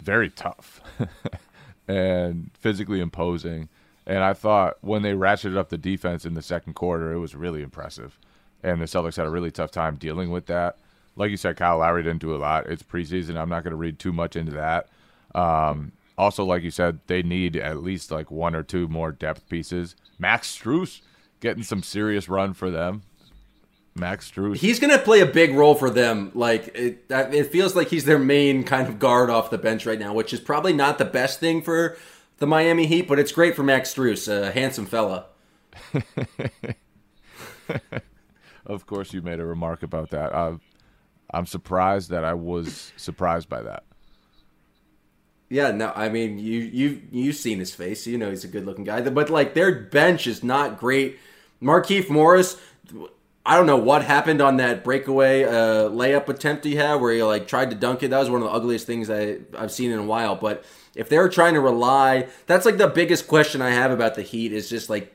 very 0.00 0.30
tough 0.30 0.80
and 1.88 2.52
physically 2.54 3.00
imposing. 3.00 3.68
And 4.06 4.22
I 4.22 4.34
thought 4.34 4.76
when 4.82 5.02
they 5.02 5.14
ratcheted 5.14 5.56
up 5.56 5.70
the 5.70 5.78
defense 5.78 6.24
in 6.24 6.34
the 6.34 6.42
second 6.42 6.74
quarter, 6.74 7.12
it 7.12 7.18
was 7.18 7.34
really 7.34 7.62
impressive. 7.62 8.20
And 8.62 8.80
the 8.80 8.84
Celtics 8.84 9.16
had 9.16 9.26
a 9.26 9.30
really 9.30 9.50
tough 9.50 9.72
time 9.72 9.96
dealing 9.96 10.30
with 10.30 10.46
that 10.46 10.78
like 11.20 11.30
you 11.30 11.36
said, 11.36 11.56
Kyle 11.58 11.78
Lowry 11.78 12.02
didn't 12.02 12.22
do 12.22 12.34
a 12.34 12.38
lot. 12.38 12.66
It's 12.66 12.82
preseason. 12.82 13.36
I'm 13.36 13.50
not 13.50 13.62
going 13.62 13.72
to 13.72 13.76
read 13.76 13.98
too 13.98 14.12
much 14.12 14.36
into 14.36 14.52
that. 14.52 14.88
Um, 15.34 15.92
also, 16.16 16.44
like 16.44 16.62
you 16.62 16.70
said, 16.70 17.00
they 17.08 17.22
need 17.22 17.56
at 17.56 17.82
least 17.82 18.10
like 18.10 18.30
one 18.30 18.54
or 18.54 18.62
two 18.62 18.88
more 18.88 19.12
depth 19.12 19.46
pieces. 19.46 19.96
Max 20.18 20.56
Strus 20.56 21.02
getting 21.40 21.62
some 21.62 21.82
serious 21.82 22.30
run 22.30 22.54
for 22.54 22.70
them. 22.70 23.02
Max 23.94 24.30
Strus. 24.30 24.56
He's 24.56 24.80
going 24.80 24.96
to 24.96 24.98
play 24.98 25.20
a 25.20 25.26
big 25.26 25.54
role 25.54 25.74
for 25.74 25.90
them. 25.90 26.32
Like 26.34 26.68
it, 26.74 27.04
it 27.10 27.52
feels 27.52 27.76
like 27.76 27.88
he's 27.88 28.06
their 28.06 28.18
main 28.18 28.64
kind 28.64 28.88
of 28.88 28.98
guard 28.98 29.28
off 29.28 29.50
the 29.50 29.58
bench 29.58 29.84
right 29.84 29.98
now, 29.98 30.14
which 30.14 30.32
is 30.32 30.40
probably 30.40 30.72
not 30.72 30.96
the 30.96 31.04
best 31.04 31.38
thing 31.38 31.60
for 31.60 31.98
the 32.38 32.46
Miami 32.46 32.86
Heat, 32.86 33.06
but 33.06 33.18
it's 33.18 33.32
great 33.32 33.54
for 33.54 33.62
Max 33.62 33.92
Strus, 33.94 34.26
a 34.26 34.52
handsome 34.52 34.86
fella. 34.86 35.26
of 38.64 38.86
course, 38.86 39.12
you 39.12 39.20
made 39.20 39.38
a 39.38 39.44
remark 39.44 39.82
about 39.82 40.08
that. 40.10 40.32
Uh, 40.32 40.56
I'm 41.32 41.46
surprised 41.46 42.10
that 42.10 42.24
I 42.24 42.34
was 42.34 42.92
surprised 42.96 43.48
by 43.48 43.62
that. 43.62 43.84
Yeah, 45.48 45.72
no, 45.72 45.92
I 45.96 46.08
mean 46.08 46.38
you 46.38 46.60
you 46.60 47.02
you've 47.10 47.36
seen 47.36 47.58
his 47.58 47.74
face, 47.74 48.06
you 48.06 48.16
know 48.16 48.30
he's 48.30 48.44
a 48.44 48.48
good 48.48 48.64
looking 48.64 48.84
guy. 48.84 49.00
But 49.00 49.30
like 49.30 49.54
their 49.54 49.80
bench 49.80 50.26
is 50.28 50.44
not 50.44 50.78
great. 50.78 51.18
Markieff 51.60 52.08
Morris, 52.08 52.56
I 53.44 53.56
don't 53.56 53.66
know 53.66 53.76
what 53.76 54.04
happened 54.04 54.40
on 54.40 54.58
that 54.58 54.84
breakaway 54.84 55.42
uh, 55.42 55.88
layup 55.88 56.28
attempt 56.28 56.64
he 56.64 56.76
had 56.76 57.00
where 57.00 57.12
he 57.12 57.22
like 57.24 57.48
tried 57.48 57.70
to 57.70 57.76
dunk 57.76 58.04
it. 58.04 58.10
That 58.10 58.20
was 58.20 58.30
one 58.30 58.42
of 58.42 58.48
the 58.48 58.54
ugliest 58.54 58.86
things 58.86 59.10
I 59.10 59.38
I've 59.58 59.72
seen 59.72 59.90
in 59.90 59.98
a 59.98 60.04
while. 60.04 60.36
But 60.36 60.64
if 60.94 61.08
they're 61.08 61.28
trying 61.28 61.54
to 61.54 61.60
rely, 61.60 62.28
that's 62.46 62.64
like 62.64 62.78
the 62.78 62.86
biggest 62.86 63.26
question 63.26 63.60
I 63.60 63.70
have 63.70 63.90
about 63.90 64.14
the 64.14 64.22
Heat 64.22 64.52
is 64.52 64.70
just 64.70 64.88
like 64.88 65.12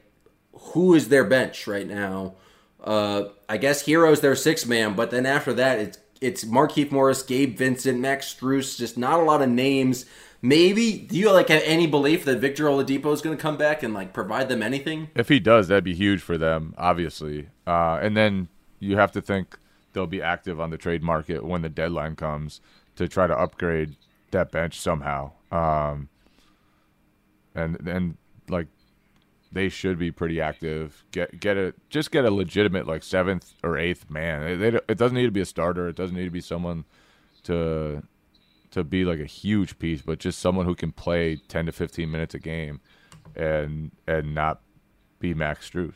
who 0.53 0.95
is 0.95 1.07
their 1.07 1.23
bench 1.23 1.65
right 1.65 1.87
now? 1.87 2.35
Uh, 2.83 3.29
I 3.47 3.55
guess 3.55 3.85
Herro's 3.85 4.19
their 4.19 4.35
six 4.35 4.65
man, 4.65 4.95
but 4.95 5.11
then 5.11 5.25
after 5.25 5.53
that 5.53 5.79
it's 5.79 5.97
it's 6.25 6.43
Markieff 6.43 6.91
Morris, 6.91 7.23
Gabe 7.23 7.57
Vincent, 7.57 7.99
Max 7.99 8.33
Strus, 8.33 8.77
just 8.77 8.97
not 8.97 9.19
a 9.19 9.23
lot 9.23 9.41
of 9.41 9.49
names 9.49 10.05
maybe 10.45 10.93
do 10.93 11.17
you 11.17 11.31
like 11.31 11.49
have 11.49 11.63
any 11.65 11.87
belief 11.87 12.23
that 12.25 12.39
Victor 12.39 12.65
Oladipo 12.65 13.11
is 13.11 13.21
going 13.21 13.35
to 13.35 13.41
come 13.41 13.57
back 13.57 13.83
and 13.83 13.93
like 13.93 14.13
provide 14.13 14.47
them 14.47 14.61
anything? 14.61 15.09
If 15.15 15.29
he 15.29 15.39
does, 15.39 15.67
that'd 15.67 15.83
be 15.83 15.95
huge 15.95 16.21
for 16.21 16.37
them, 16.37 16.73
obviously. 16.77 17.49
Uh, 17.65 17.99
and 18.01 18.15
then 18.15 18.47
you 18.79 18.97
have 18.97 19.11
to 19.13 19.21
think 19.21 19.57
they'll 19.93 20.07
be 20.07 20.21
active 20.21 20.59
on 20.59 20.69
the 20.69 20.77
trade 20.77 21.01
market 21.01 21.43
when 21.43 21.61
the 21.61 21.69
deadline 21.69 22.15
comes 22.15 22.61
to 22.95 23.07
try 23.07 23.27
to 23.27 23.37
upgrade 23.37 23.95
that 24.31 24.51
bench 24.51 24.79
somehow. 24.79 25.31
Um, 25.51 26.09
and 27.55 27.87
and 27.87 28.17
like 28.49 28.67
they 29.51 29.69
should 29.69 29.97
be 29.97 30.11
pretty 30.11 30.41
active. 30.41 31.03
Get 31.11 31.39
get 31.39 31.57
a 31.57 31.73
just 31.89 32.11
get 32.11 32.25
a 32.25 32.31
legitimate 32.31 32.87
like 32.87 33.03
seventh 33.03 33.53
or 33.63 33.77
eighth 33.77 34.09
man. 34.09 34.43
It, 34.43 34.83
it 34.87 34.97
doesn't 34.97 35.15
need 35.15 35.25
to 35.25 35.31
be 35.31 35.41
a 35.41 35.45
starter. 35.45 35.87
It 35.87 35.95
doesn't 35.95 36.15
need 36.15 36.25
to 36.25 36.31
be 36.31 36.41
someone 36.41 36.85
to 37.43 38.03
to 38.71 38.83
be 38.83 39.05
like 39.05 39.19
a 39.19 39.25
huge 39.25 39.79
piece, 39.79 40.01
but 40.01 40.19
just 40.19 40.39
someone 40.39 40.65
who 40.65 40.75
can 40.75 40.91
play 40.91 41.37
10 41.47 41.67
to 41.67 41.71
15 41.71 42.11
minutes 42.11 42.35
a 42.35 42.39
game 42.39 42.81
and 43.35 43.91
and 44.07 44.35
not 44.35 44.61
be 45.19 45.33
Max 45.33 45.69
Strus. 45.69 45.93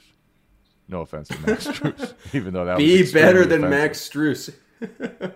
No 0.88 1.02
offense 1.02 1.28
to 1.28 1.38
Max 1.46 1.68
Strus, 1.68 2.14
even 2.34 2.54
though 2.54 2.66
that 2.66 2.78
be 2.78 3.12
better 3.12 3.46
than 3.46 3.64
offensive. 3.64 3.70
Max 3.70 4.10
Strus. 4.10 4.54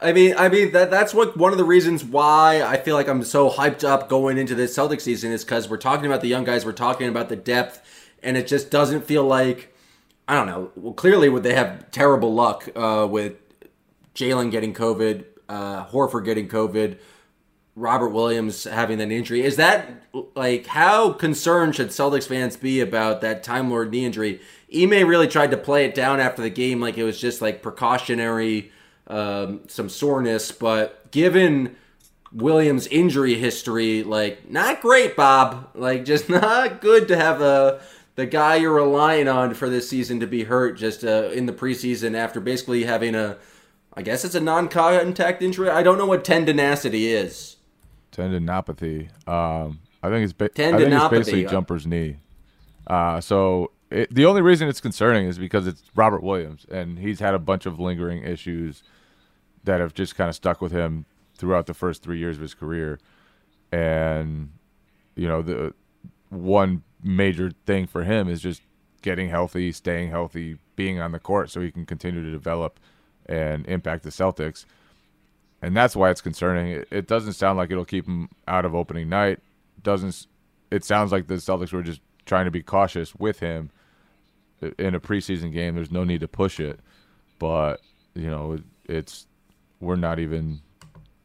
I 0.00 0.12
mean, 0.12 0.34
I 0.36 0.48
mean 0.48 0.72
that 0.72 0.90
that's 0.90 1.14
what 1.14 1.36
one 1.36 1.52
of 1.52 1.58
the 1.58 1.64
reasons 1.64 2.04
why 2.04 2.62
I 2.62 2.76
feel 2.76 2.94
like 2.94 3.08
I'm 3.08 3.22
so 3.22 3.48
hyped 3.50 3.82
up 3.82 4.08
going 4.08 4.36
into 4.36 4.54
this 4.54 4.74
Celtic 4.74 5.00
season 5.00 5.32
is 5.32 5.44
because 5.44 5.68
we're 5.68 5.78
talking 5.78 6.06
about 6.06 6.20
the 6.20 6.28
young 6.28 6.44
guys, 6.44 6.64
we're 6.66 6.72
talking 6.72 7.08
about 7.08 7.28
the 7.28 7.36
depth, 7.36 7.80
and 8.22 8.36
it 8.36 8.46
just 8.46 8.70
doesn't 8.70 9.04
feel 9.04 9.24
like 9.24 9.74
I 10.28 10.34
don't 10.34 10.46
know. 10.46 10.70
Well, 10.76 10.92
clearly, 10.92 11.28
would 11.28 11.44
they 11.44 11.54
have 11.54 11.90
terrible 11.90 12.34
luck 12.34 12.68
uh, 12.76 13.06
with 13.08 13.34
Jaylen 14.14 14.50
getting 14.50 14.74
COVID, 14.74 15.24
uh, 15.48 15.86
Horford 15.86 16.24
getting 16.24 16.48
COVID, 16.48 16.98
Robert 17.76 18.08
Williams 18.08 18.64
having 18.64 19.00
an 19.00 19.12
injury. 19.12 19.42
Is 19.42 19.56
that 19.56 20.02
like 20.34 20.66
how 20.66 21.12
concerned 21.12 21.76
should 21.76 21.88
Celtics 21.88 22.26
fans 22.26 22.56
be 22.56 22.80
about 22.80 23.20
that 23.20 23.42
Time 23.42 23.70
Lord 23.70 23.90
knee 23.90 24.06
injury? 24.06 24.40
Ime 24.74 25.06
really 25.06 25.28
tried 25.28 25.50
to 25.50 25.56
play 25.56 25.84
it 25.84 25.94
down 25.94 26.18
after 26.18 26.42
the 26.42 26.50
game 26.50 26.80
like 26.80 26.96
it 26.96 27.04
was 27.04 27.20
just 27.20 27.42
like 27.42 27.62
precautionary, 27.62 28.72
um, 29.06 29.60
some 29.68 29.88
soreness, 29.88 30.52
but 30.52 31.10
given 31.10 31.76
Williams' 32.32 32.86
injury 32.88 33.34
history, 33.34 34.02
like 34.02 34.50
not 34.50 34.80
great, 34.80 35.16
Bob. 35.16 35.70
Like 35.74 36.04
just 36.04 36.28
not 36.30 36.80
good 36.80 37.08
to 37.08 37.16
have 37.16 37.40
a 37.40 37.80
the 38.16 38.26
guy 38.26 38.56
you're 38.56 38.72
relying 38.72 39.28
on 39.28 39.54
for 39.54 39.68
this 39.68 39.88
season 39.88 40.20
to 40.20 40.26
be 40.26 40.44
hurt 40.44 40.78
just 40.78 41.04
uh, 41.04 41.30
in 41.32 41.46
the 41.46 41.52
preseason 41.52 42.14
after 42.14 42.40
basically 42.40 42.84
having 42.84 43.14
a 43.14 43.36
I 43.94 44.02
guess 44.02 44.24
it's 44.24 44.34
a 44.34 44.40
non-contact 44.40 45.42
injury. 45.42 45.70
I 45.70 45.82
don't 45.82 45.96
know 45.96 46.06
what 46.06 46.22
tendinacity 46.22 47.08
is. 47.14 47.56
Tendinopathy. 48.12 49.08
Um, 49.26 49.80
I 50.02 50.10
think 50.10 50.24
it's 50.24 50.34
ba- 50.34 50.50
tendinopathy. 50.50 50.74
I 50.74 50.78
think 50.78 50.92
it's 50.92 51.08
basically 51.08 51.46
jumper's 51.46 51.86
knee. 51.86 52.16
Uh, 52.86 53.20
so 53.22 53.72
it, 53.90 54.14
the 54.14 54.26
only 54.26 54.42
reason 54.42 54.68
it's 54.68 54.82
concerning 54.82 55.26
is 55.26 55.38
because 55.38 55.66
it's 55.66 55.82
Robert 55.94 56.22
Williams, 56.22 56.66
and 56.70 56.98
he's 56.98 57.20
had 57.20 57.32
a 57.32 57.38
bunch 57.38 57.64
of 57.64 57.80
lingering 57.80 58.22
issues 58.22 58.82
that 59.66 59.80
have 59.80 59.94
just 59.94 60.16
kind 60.16 60.28
of 60.28 60.34
stuck 60.34 60.60
with 60.60 60.72
him 60.72 61.04
throughout 61.36 61.66
the 61.66 61.74
first 61.74 62.02
three 62.02 62.18
years 62.18 62.36
of 62.36 62.42
his 62.42 62.54
career. 62.54 62.98
And 63.70 64.50
you 65.14 65.28
know, 65.28 65.42
the 65.42 65.74
one 66.30 66.82
major 67.02 67.52
thing 67.66 67.86
for 67.86 68.04
him 68.04 68.28
is 68.28 68.40
just 68.40 68.62
getting 69.02 69.28
healthy, 69.28 69.70
staying 69.72 70.10
healthy, 70.10 70.58
being 70.74 71.00
on 71.00 71.12
the 71.12 71.18
court, 71.18 71.50
so 71.50 71.60
he 71.60 71.70
can 71.70 71.84
continue 71.86 72.22
to 72.22 72.30
develop 72.30 72.80
and 73.26 73.66
impact 73.66 74.02
the 74.02 74.10
Celtics. 74.10 74.64
And 75.62 75.76
that's 75.76 75.96
why 75.96 76.10
it's 76.10 76.20
concerning. 76.20 76.84
It, 76.90 77.06
doesn't 77.06 77.32
sound 77.32 77.58
like 77.58 77.70
it'll 77.70 77.84
keep 77.84 78.06
him 78.06 78.28
out 78.46 78.64
of 78.64 78.74
opening 78.74 79.08
night. 79.08 79.40
Doesn't 79.82 80.26
it 80.70 80.84
sounds 80.84 81.12
like 81.12 81.26
the 81.26 81.34
Celtics 81.34 81.72
were 81.72 81.82
just 81.82 82.00
trying 82.24 82.44
to 82.44 82.50
be 82.50 82.62
cautious 82.62 83.14
with 83.14 83.40
him 83.40 83.70
in 84.78 84.94
a 84.94 85.00
preseason 85.00 85.52
game. 85.52 85.74
There's 85.74 85.92
no 85.92 86.04
need 86.04 86.20
to 86.20 86.28
push 86.28 86.60
it, 86.60 86.80
but 87.38 87.80
you 88.14 88.28
know 88.28 88.58
it's 88.88 89.26
we're 89.80 89.96
not 89.96 90.18
even 90.18 90.60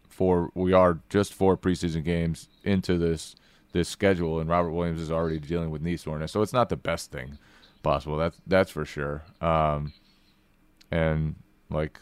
four. 0.09 0.51
We 0.53 0.73
are 0.73 0.99
just 1.09 1.33
four 1.33 1.57
preseason 1.57 2.03
games 2.03 2.49
into 2.63 2.97
this 2.97 3.35
this 3.73 3.89
schedule, 3.89 4.39
and 4.39 4.49
Robert 4.49 4.71
Williams 4.71 5.01
is 5.01 5.11
already 5.11 5.39
dealing 5.39 5.71
with 5.71 5.81
knee 5.81 5.97
soreness, 5.97 6.31
so 6.31 6.41
it's 6.41 6.53
not 6.53 6.69
the 6.69 6.77
best 6.77 7.11
thing 7.11 7.37
possible. 7.83 8.17
That's 8.17 8.39
that's 8.47 8.71
for 8.71 8.85
sure. 8.85 9.23
Um, 9.39 9.93
and 10.91 11.35
like 11.69 11.99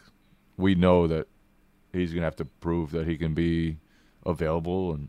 we 0.56 0.74
know 0.74 1.06
that 1.06 1.28
he's 1.92 2.12
gonna 2.12 2.26
have 2.26 2.36
to 2.36 2.44
prove 2.44 2.90
that 2.92 3.06
he 3.06 3.16
can 3.16 3.34
be 3.34 3.78
available, 4.26 4.92
and 4.92 5.08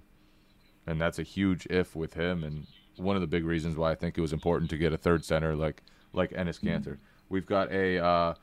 and 0.86 1.02
that's 1.02 1.20
a 1.20 1.24
huge 1.24 1.66
if 1.70 1.96
with 1.96 2.14
him. 2.14 2.44
And 2.44 2.68
one 2.98 3.16
of 3.16 3.22
the 3.22 3.28
big 3.28 3.46
reasons 3.46 3.76
why 3.76 3.92
I 3.92 3.96
think 3.96 4.18
it 4.18 4.22
was 4.22 4.34
important 4.34 4.70
to 4.72 4.78
get 4.78 4.94
a 4.94 4.98
third 4.98 5.26
center 5.26 5.56
like 5.56 5.84
like 6.14 6.32
Enes 6.32 6.62
Kanter. 6.62 6.82
Mm-hmm. 6.82 6.94
We've 7.30 7.46
got 7.46 7.72
a 7.72 8.04
uh, 8.04 8.34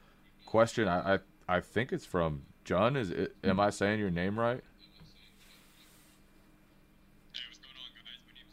question. 0.46 0.88
I, 0.88 1.14
I 1.14 1.18
I 1.48 1.60
think 1.60 1.92
it's 1.92 2.06
from 2.06 2.42
John. 2.68 2.96
Is 2.96 3.08
it, 3.08 3.34
am 3.42 3.58
I 3.58 3.70
saying 3.70 3.98
your 3.98 4.10
name 4.10 4.38
right? 4.38 4.60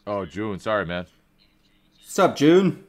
Oh, 0.06 0.24
June. 0.24 0.58
Sorry, 0.58 0.86
man. 0.86 1.04
What's 1.98 2.18
up, 2.18 2.34
June? 2.34 2.84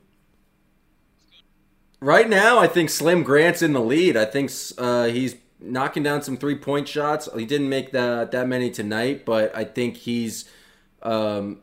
Right 1.99 2.29
now, 2.29 2.59
I 2.59 2.67
think 2.67 2.89
Slim 2.89 3.23
Grant's 3.23 3.61
in 3.61 3.73
the 3.73 3.81
lead. 3.81 4.15
I 4.15 4.23
think 4.23 4.49
uh, 4.77 5.05
he's 5.07 5.35
knocking 5.59 6.01
down 6.01 6.21
some 6.21 6.37
three 6.37 6.55
point 6.55 6.87
shots. 6.87 7.27
He 7.35 7.45
didn't 7.45 7.67
make 7.67 7.91
that 7.91 8.31
that 8.31 8.47
many 8.47 8.69
tonight, 8.69 9.25
but 9.25 9.53
I 9.53 9.65
think 9.65 9.97
he's 9.97 10.49
um, 11.01 11.59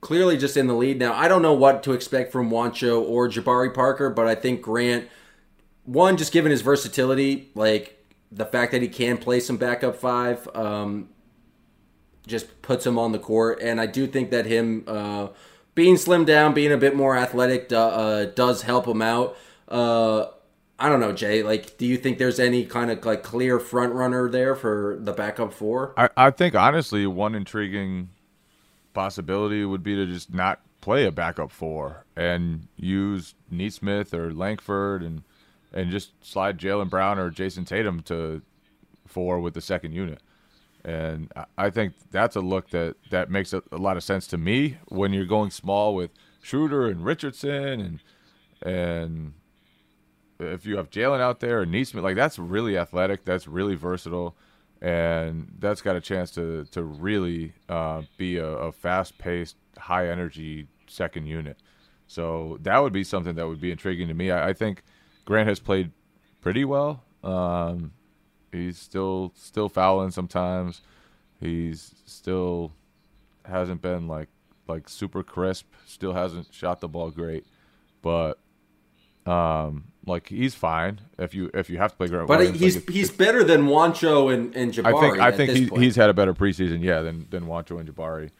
clearly 0.00 0.36
just 0.36 0.56
in 0.56 0.66
the 0.66 0.74
lead 0.74 0.98
now. 0.98 1.14
I 1.14 1.28
don't 1.28 1.42
know 1.42 1.54
what 1.54 1.84
to 1.84 1.92
expect 1.92 2.32
from 2.32 2.50
Juancho 2.50 3.00
or 3.02 3.28
Jabari 3.28 3.72
Parker, 3.72 4.10
but 4.10 4.26
I 4.26 4.34
think 4.34 4.62
Grant, 4.62 5.06
one, 5.84 6.16
just 6.16 6.32
given 6.32 6.50
his 6.50 6.62
versatility, 6.62 7.52
like 7.54 7.95
the 8.30 8.44
fact 8.44 8.72
that 8.72 8.82
he 8.82 8.88
can 8.88 9.18
play 9.18 9.40
some 9.40 9.56
backup 9.56 9.96
five, 9.96 10.48
um, 10.54 11.08
just 12.26 12.60
puts 12.62 12.84
him 12.84 12.98
on 12.98 13.12
the 13.12 13.18
court. 13.18 13.60
And 13.62 13.80
I 13.80 13.86
do 13.86 14.06
think 14.06 14.30
that 14.30 14.46
him 14.46 14.84
uh, 14.86 15.28
being 15.74 15.94
slimmed 15.94 16.26
down, 16.26 16.54
being 16.54 16.72
a 16.72 16.76
bit 16.76 16.96
more 16.96 17.16
athletic, 17.16 17.70
uh, 17.72 18.24
does 18.26 18.62
help 18.62 18.86
him 18.86 19.00
out. 19.00 19.36
Uh, 19.68 20.26
I 20.78 20.88
don't 20.88 21.00
know, 21.00 21.12
Jay. 21.12 21.42
Like, 21.42 21.78
do 21.78 21.86
you 21.86 21.96
think 21.96 22.18
there's 22.18 22.38
any 22.38 22.64
kind 22.66 22.90
of 22.90 23.04
like 23.04 23.22
clear 23.22 23.58
front 23.58 23.94
runner 23.94 24.28
there 24.28 24.54
for 24.54 24.98
the 25.00 25.12
backup 25.12 25.52
four? 25.52 25.94
I, 25.96 26.10
I 26.16 26.30
think 26.30 26.54
honestly, 26.54 27.06
one 27.06 27.34
intriguing 27.34 28.10
possibility 28.92 29.64
would 29.64 29.82
be 29.82 29.94
to 29.94 30.06
just 30.06 30.34
not 30.34 30.60
play 30.80 31.06
a 31.06 31.12
backup 31.12 31.50
four 31.50 32.04
and 32.14 32.68
use 32.76 33.34
Nesmith 33.50 34.12
or 34.12 34.32
Langford 34.32 35.02
and 35.02 35.22
and 35.76 35.90
just 35.90 36.12
slide 36.24 36.58
Jaylen 36.58 36.88
Brown 36.88 37.18
or 37.18 37.30
Jayson 37.30 37.66
Tatum 37.66 38.00
to 38.04 38.40
four 39.06 39.38
with 39.38 39.52
the 39.52 39.60
second 39.60 39.92
unit. 39.92 40.22
And 40.82 41.30
I 41.58 41.70
think 41.70 41.94
that's 42.10 42.34
a 42.34 42.40
look 42.40 42.70
that, 42.70 42.96
that 43.10 43.30
makes 43.30 43.52
a, 43.52 43.62
a 43.70 43.76
lot 43.76 43.96
of 43.96 44.02
sense 44.02 44.26
to 44.28 44.38
me 44.38 44.78
when 44.88 45.12
you're 45.12 45.26
going 45.26 45.50
small 45.50 45.94
with 45.94 46.10
Schroeder 46.40 46.86
and 46.86 47.04
Richardson 47.04 47.80
and 47.80 48.00
and 48.62 49.34
if 50.38 50.64
you 50.64 50.76
have 50.78 50.90
Jaylen 50.90 51.20
out 51.20 51.40
there 51.40 51.60
or 51.60 51.66
Nesmith, 51.66 52.04
like 52.04 52.16
that's 52.16 52.38
really 52.38 52.78
athletic, 52.78 53.24
that's 53.24 53.46
really 53.46 53.74
versatile, 53.74 54.34
and 54.80 55.52
that's 55.58 55.82
got 55.82 55.96
a 55.96 56.00
chance 56.00 56.30
to 56.32 56.64
to 56.70 56.82
really 56.82 57.52
uh, 57.68 58.02
be 58.16 58.38
a, 58.38 58.46
a 58.46 58.72
fast 58.72 59.18
paced, 59.18 59.56
high 59.76 60.08
energy 60.08 60.68
second 60.86 61.26
unit. 61.26 61.58
So 62.06 62.58
that 62.62 62.78
would 62.78 62.92
be 62.92 63.04
something 63.04 63.34
that 63.34 63.46
would 63.46 63.60
be 63.60 63.72
intriguing 63.72 64.08
to 64.08 64.14
me. 64.14 64.30
I, 64.30 64.50
I 64.50 64.52
think 64.52 64.82
Grant 65.26 65.48
has 65.48 65.60
played 65.60 65.90
pretty 66.40 66.64
well. 66.64 67.02
Um, 67.22 67.92
he's 68.52 68.78
still 68.78 69.32
still 69.36 69.68
fouling 69.68 70.10
sometimes. 70.10 70.80
He's 71.40 71.94
still 72.06 72.72
hasn't 73.44 73.82
been 73.82 74.08
like 74.08 74.28
like 74.68 74.88
super 74.88 75.22
crisp. 75.22 75.66
Still 75.86 76.14
hasn't 76.14 76.52
shot 76.54 76.80
the 76.80 76.88
ball 76.88 77.10
great, 77.10 77.44
but 78.02 78.38
um, 79.26 79.84
Like 80.06 80.28
he's 80.28 80.54
fine 80.54 81.00
if 81.18 81.34
you 81.34 81.50
if 81.52 81.68
you 81.68 81.78
have 81.78 81.90
to 81.90 81.96
play 81.96 82.06
Grant 82.06 82.28
But 82.28 82.38
Williams. 82.38 82.60
he's 82.60 82.76
like, 82.76 82.88
if- 82.88 82.94
he's 82.94 83.10
better 83.10 83.42
than 83.42 83.62
Juancho 83.66 84.32
and, 84.32 84.54
and 84.54 84.72
Jabari. 84.72 84.86
I 84.94 85.00
think 85.00 85.18
I 85.20 85.32
think 85.32 85.50
he, 85.50 85.66
point. 85.68 85.82
he's 85.82 85.96
had 85.96 86.08
a 86.10 86.14
better 86.14 86.32
preseason, 86.34 86.80
yeah, 86.82 87.00
than 87.02 87.26
than 87.30 87.44
Juancho 87.46 87.78
and 87.80 87.92
Jabari. 87.92 88.30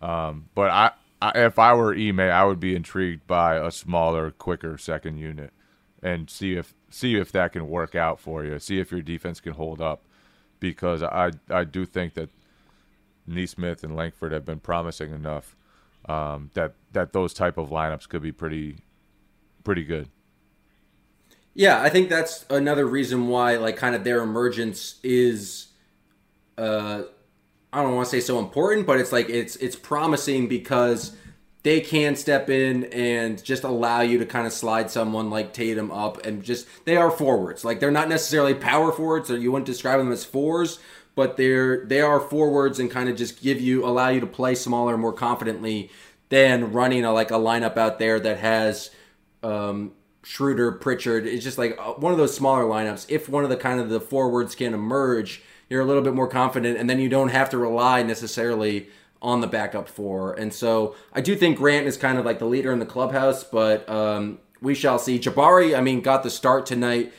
Um, 0.00 0.48
but 0.54 0.70
I, 0.70 0.90
I 1.20 1.32
if 1.46 1.58
I 1.58 1.74
were 1.74 1.92
Ime, 1.94 2.20
I 2.20 2.44
would 2.44 2.60
be 2.60 2.76
intrigued 2.76 3.26
by 3.26 3.56
a 3.56 3.70
smaller, 3.72 4.30
quicker 4.30 4.78
second 4.78 5.18
unit 5.18 5.52
and 6.02 6.28
see 6.30 6.54
if 6.54 6.74
see 6.90 7.16
if 7.16 7.32
that 7.32 7.52
can 7.52 7.68
work 7.68 7.94
out 7.94 8.20
for 8.20 8.44
you. 8.44 8.58
See 8.58 8.78
if 8.78 8.90
your 8.90 9.02
defense 9.02 9.40
can 9.40 9.52
hold 9.54 9.80
up, 9.80 10.04
because 10.60 11.02
I 11.02 11.32
I 11.50 11.64
do 11.64 11.86
think 11.86 12.14
that 12.14 12.30
Nesmith 13.26 13.82
and 13.82 13.96
Langford 13.96 14.32
have 14.32 14.44
been 14.44 14.60
promising 14.60 15.12
enough 15.12 15.56
um, 16.08 16.50
that 16.54 16.74
that 16.92 17.12
those 17.12 17.34
type 17.34 17.58
of 17.58 17.70
lineups 17.70 18.08
could 18.08 18.22
be 18.22 18.32
pretty 18.32 18.78
pretty 19.64 19.84
good. 19.84 20.08
Yeah, 21.54 21.80
I 21.80 21.88
think 21.88 22.10
that's 22.10 22.44
another 22.50 22.84
reason 22.86 23.28
why, 23.28 23.56
like, 23.56 23.78
kind 23.78 23.94
of 23.94 24.04
their 24.04 24.22
emergence 24.22 25.00
is, 25.02 25.68
uh, 26.58 27.04
I 27.72 27.82
don't 27.82 27.94
want 27.94 28.04
to 28.04 28.10
say 28.10 28.20
so 28.20 28.38
important, 28.38 28.86
but 28.86 29.00
it's 29.00 29.10
like 29.10 29.30
it's 29.30 29.56
it's 29.56 29.74
promising 29.74 30.48
because 30.48 31.16
they 31.66 31.80
can 31.80 32.14
step 32.14 32.48
in 32.48 32.84
and 32.92 33.42
just 33.42 33.64
allow 33.64 34.00
you 34.00 34.18
to 34.18 34.24
kind 34.24 34.46
of 34.46 34.52
slide 34.52 34.88
someone 34.88 35.30
like 35.30 35.52
Tatum 35.52 35.90
up 35.90 36.24
and 36.24 36.44
just 36.44 36.68
they 36.84 36.96
are 36.96 37.10
forwards. 37.10 37.64
Like 37.64 37.80
they're 37.80 37.90
not 37.90 38.08
necessarily 38.08 38.54
power 38.54 38.92
forwards, 38.92 39.32
or 39.32 39.36
you 39.36 39.50
wouldn't 39.50 39.66
describe 39.66 39.98
them 39.98 40.12
as 40.12 40.24
fours, 40.24 40.78
but 41.16 41.36
they're 41.36 41.84
they 41.84 42.00
are 42.00 42.20
forwards 42.20 42.78
and 42.78 42.88
kind 42.88 43.08
of 43.08 43.16
just 43.16 43.42
give 43.42 43.60
you 43.60 43.84
allow 43.84 44.10
you 44.10 44.20
to 44.20 44.28
play 44.28 44.54
smaller, 44.54 44.96
more 44.96 45.12
confidently 45.12 45.90
than 46.28 46.70
running 46.70 47.04
a 47.04 47.12
like 47.12 47.32
a 47.32 47.34
lineup 47.34 47.76
out 47.76 47.98
there 47.98 48.20
that 48.20 48.38
has 48.38 48.92
um, 49.42 49.90
Schroeder, 50.22 50.70
Pritchard. 50.70 51.26
It's 51.26 51.42
just 51.42 51.58
like 51.58 51.76
uh, 51.80 51.94
one 51.94 52.12
of 52.12 52.18
those 52.18 52.36
smaller 52.36 52.62
lineups. 52.62 53.06
If 53.08 53.28
one 53.28 53.42
of 53.42 53.50
the 53.50 53.56
kind 53.56 53.80
of 53.80 53.88
the 53.88 54.00
forwards 54.00 54.54
can 54.54 54.72
emerge, 54.72 55.42
you're 55.68 55.82
a 55.82 55.84
little 55.84 56.04
bit 56.04 56.14
more 56.14 56.28
confident, 56.28 56.78
and 56.78 56.88
then 56.88 57.00
you 57.00 57.08
don't 57.08 57.30
have 57.30 57.50
to 57.50 57.58
rely 57.58 58.04
necessarily 58.04 58.88
on 59.26 59.40
the 59.40 59.46
backup 59.48 59.88
four. 59.88 60.34
And 60.34 60.54
so 60.54 60.94
I 61.12 61.20
do 61.20 61.34
think 61.34 61.58
Grant 61.58 61.88
is 61.88 61.96
kind 61.96 62.16
of 62.16 62.24
like 62.24 62.38
the 62.38 62.46
leader 62.46 62.72
in 62.72 62.78
the 62.78 62.86
clubhouse, 62.86 63.42
but 63.42 63.86
um, 63.90 64.38
we 64.62 64.72
shall 64.72 65.00
see. 65.00 65.18
Jabari, 65.18 65.76
I 65.76 65.80
mean, 65.80 66.00
got 66.00 66.22
the 66.22 66.30
start 66.30 66.64
tonight. 66.64 67.12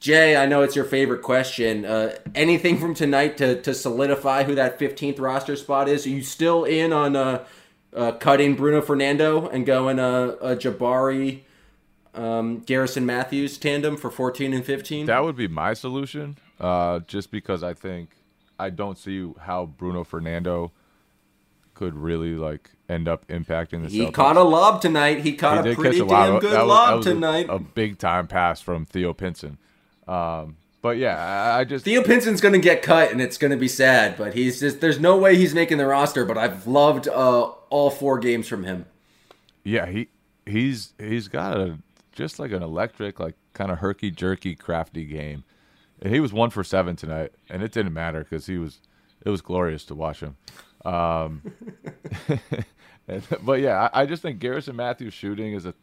Jay, 0.00 0.36
I 0.36 0.46
know 0.46 0.62
it's 0.62 0.74
your 0.74 0.84
favorite 0.84 1.22
question. 1.22 1.84
Uh, 1.84 2.16
anything 2.34 2.78
from 2.78 2.94
tonight 2.94 3.36
to, 3.36 3.62
to 3.62 3.74
solidify 3.74 4.42
who 4.42 4.56
that 4.56 4.80
15th 4.80 5.20
roster 5.20 5.54
spot 5.54 5.88
is? 5.88 6.04
Are 6.04 6.08
you 6.10 6.24
still 6.24 6.64
in 6.64 6.92
on 6.92 7.14
uh, 7.14 7.44
uh, 7.94 8.10
cutting 8.12 8.56
Bruno 8.56 8.82
Fernando 8.82 9.46
and 9.46 9.64
going 9.64 10.00
uh, 10.00 10.34
a 10.40 10.56
Jabari, 10.56 11.42
um, 12.12 12.58
Garrison 12.58 13.06
Matthews 13.06 13.56
tandem 13.56 13.96
for 13.96 14.10
14 14.10 14.52
and 14.52 14.64
15? 14.64 15.06
That 15.06 15.22
would 15.22 15.36
be 15.36 15.46
my 15.46 15.74
solution, 15.74 16.36
uh, 16.58 16.98
just 17.06 17.30
because 17.30 17.62
I 17.62 17.74
think 17.74 18.16
I 18.58 18.70
don't 18.70 18.98
see 18.98 19.32
how 19.42 19.66
Bruno 19.66 20.02
Fernando 20.02 20.72
could 21.82 21.96
really 21.96 22.34
like 22.36 22.70
end 22.88 23.08
up 23.08 23.26
impacting 23.26 23.82
the 23.82 23.88
he 23.88 24.00
Celtics. 24.02 24.12
caught 24.12 24.36
a 24.36 24.42
lob 24.44 24.80
tonight. 24.80 25.18
He 25.20 25.32
caught 25.32 25.66
a 25.66 25.74
pretty 25.74 25.98
a 25.98 26.06
damn 26.06 26.38
good 26.38 26.52
that 26.52 26.64
lob 26.66 26.98
was 26.98 27.06
a- 27.08 27.14
tonight. 27.14 27.46
A, 27.48 27.58
big 27.58 27.98
time 27.98 28.28
pass 28.28 28.60
from 28.60 28.84
Theo 28.84 29.12
Pinson. 29.12 29.58
Um, 30.06 30.56
but 30.80 30.96
yeah, 30.98 31.16
I, 31.16 31.60
I 31.60 31.64
just 31.64 31.84
Theo 31.84 32.04
Pinson's 32.04 32.40
going 32.40 32.52
to 32.52 32.60
get 32.60 32.82
cut, 32.82 33.10
and 33.10 33.20
it's 33.20 33.36
going 33.36 33.50
to 33.50 33.56
be 33.56 33.66
sad. 33.66 34.16
But 34.16 34.34
he's 34.34 34.60
just 34.60 34.80
there's 34.80 35.00
no 35.00 35.16
way 35.16 35.34
he's 35.36 35.54
making 35.54 35.78
the 35.78 35.86
roster. 35.86 36.24
But 36.24 36.38
I've 36.38 36.68
loved 36.68 37.08
uh, 37.08 37.50
all 37.70 37.90
four 37.90 38.20
games 38.20 38.46
from 38.46 38.62
him. 38.62 38.86
yeah 39.64 39.86
he 39.86 40.06
he's 40.46 40.92
he's 41.00 41.26
got 41.26 41.56
a 41.56 41.78
just 42.12 42.38
like 42.38 42.52
an 42.52 42.62
electric 42.62 43.18
like 43.18 43.34
kind 43.54 43.72
of 43.72 43.78
herky 43.78 44.12
jerky 44.12 44.54
crafty 44.54 45.04
game, 45.04 45.42
and 46.00 46.14
he 46.14 46.20
was 46.20 46.32
one 46.32 46.50
for 46.50 46.62
seven 46.62 46.94
tonight, 46.94 47.32
and 47.50 47.60
it 47.60 47.72
didn't 47.72 47.92
matter 47.92 48.20
because 48.22 48.46
he 48.46 48.58
was 48.58 48.78
it 49.26 49.30
was 49.30 49.40
glorious 49.40 49.84
to 49.86 49.96
watch 49.96 50.20
him. 50.20 50.36
Um, 50.84 51.42
and, 53.08 53.22
but 53.42 53.60
yeah, 53.60 53.88
I, 53.92 54.02
I 54.02 54.06
just 54.06 54.22
think 54.22 54.38
Garrison 54.38 54.76
Matthews 54.76 55.14
shooting 55.14 55.52
is 55.52 55.66
a 55.66 55.74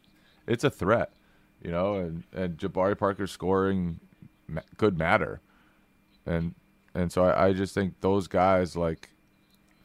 it's 0.47 0.63
a 0.63 0.69
threat, 0.69 1.13
you 1.61 1.71
know, 1.71 1.95
and 1.95 2.23
and 2.33 2.57
Jabari 2.57 2.97
Parker 2.97 3.27
scoring 3.27 3.99
ma- 4.47 4.61
could 4.77 4.97
matter, 4.97 5.41
and 6.25 6.55
and 6.93 7.11
so 7.11 7.25
I, 7.25 7.47
I 7.47 7.53
just 7.53 7.73
think 7.73 8.01
those 8.01 8.27
guys 8.27 8.75
like 8.75 9.09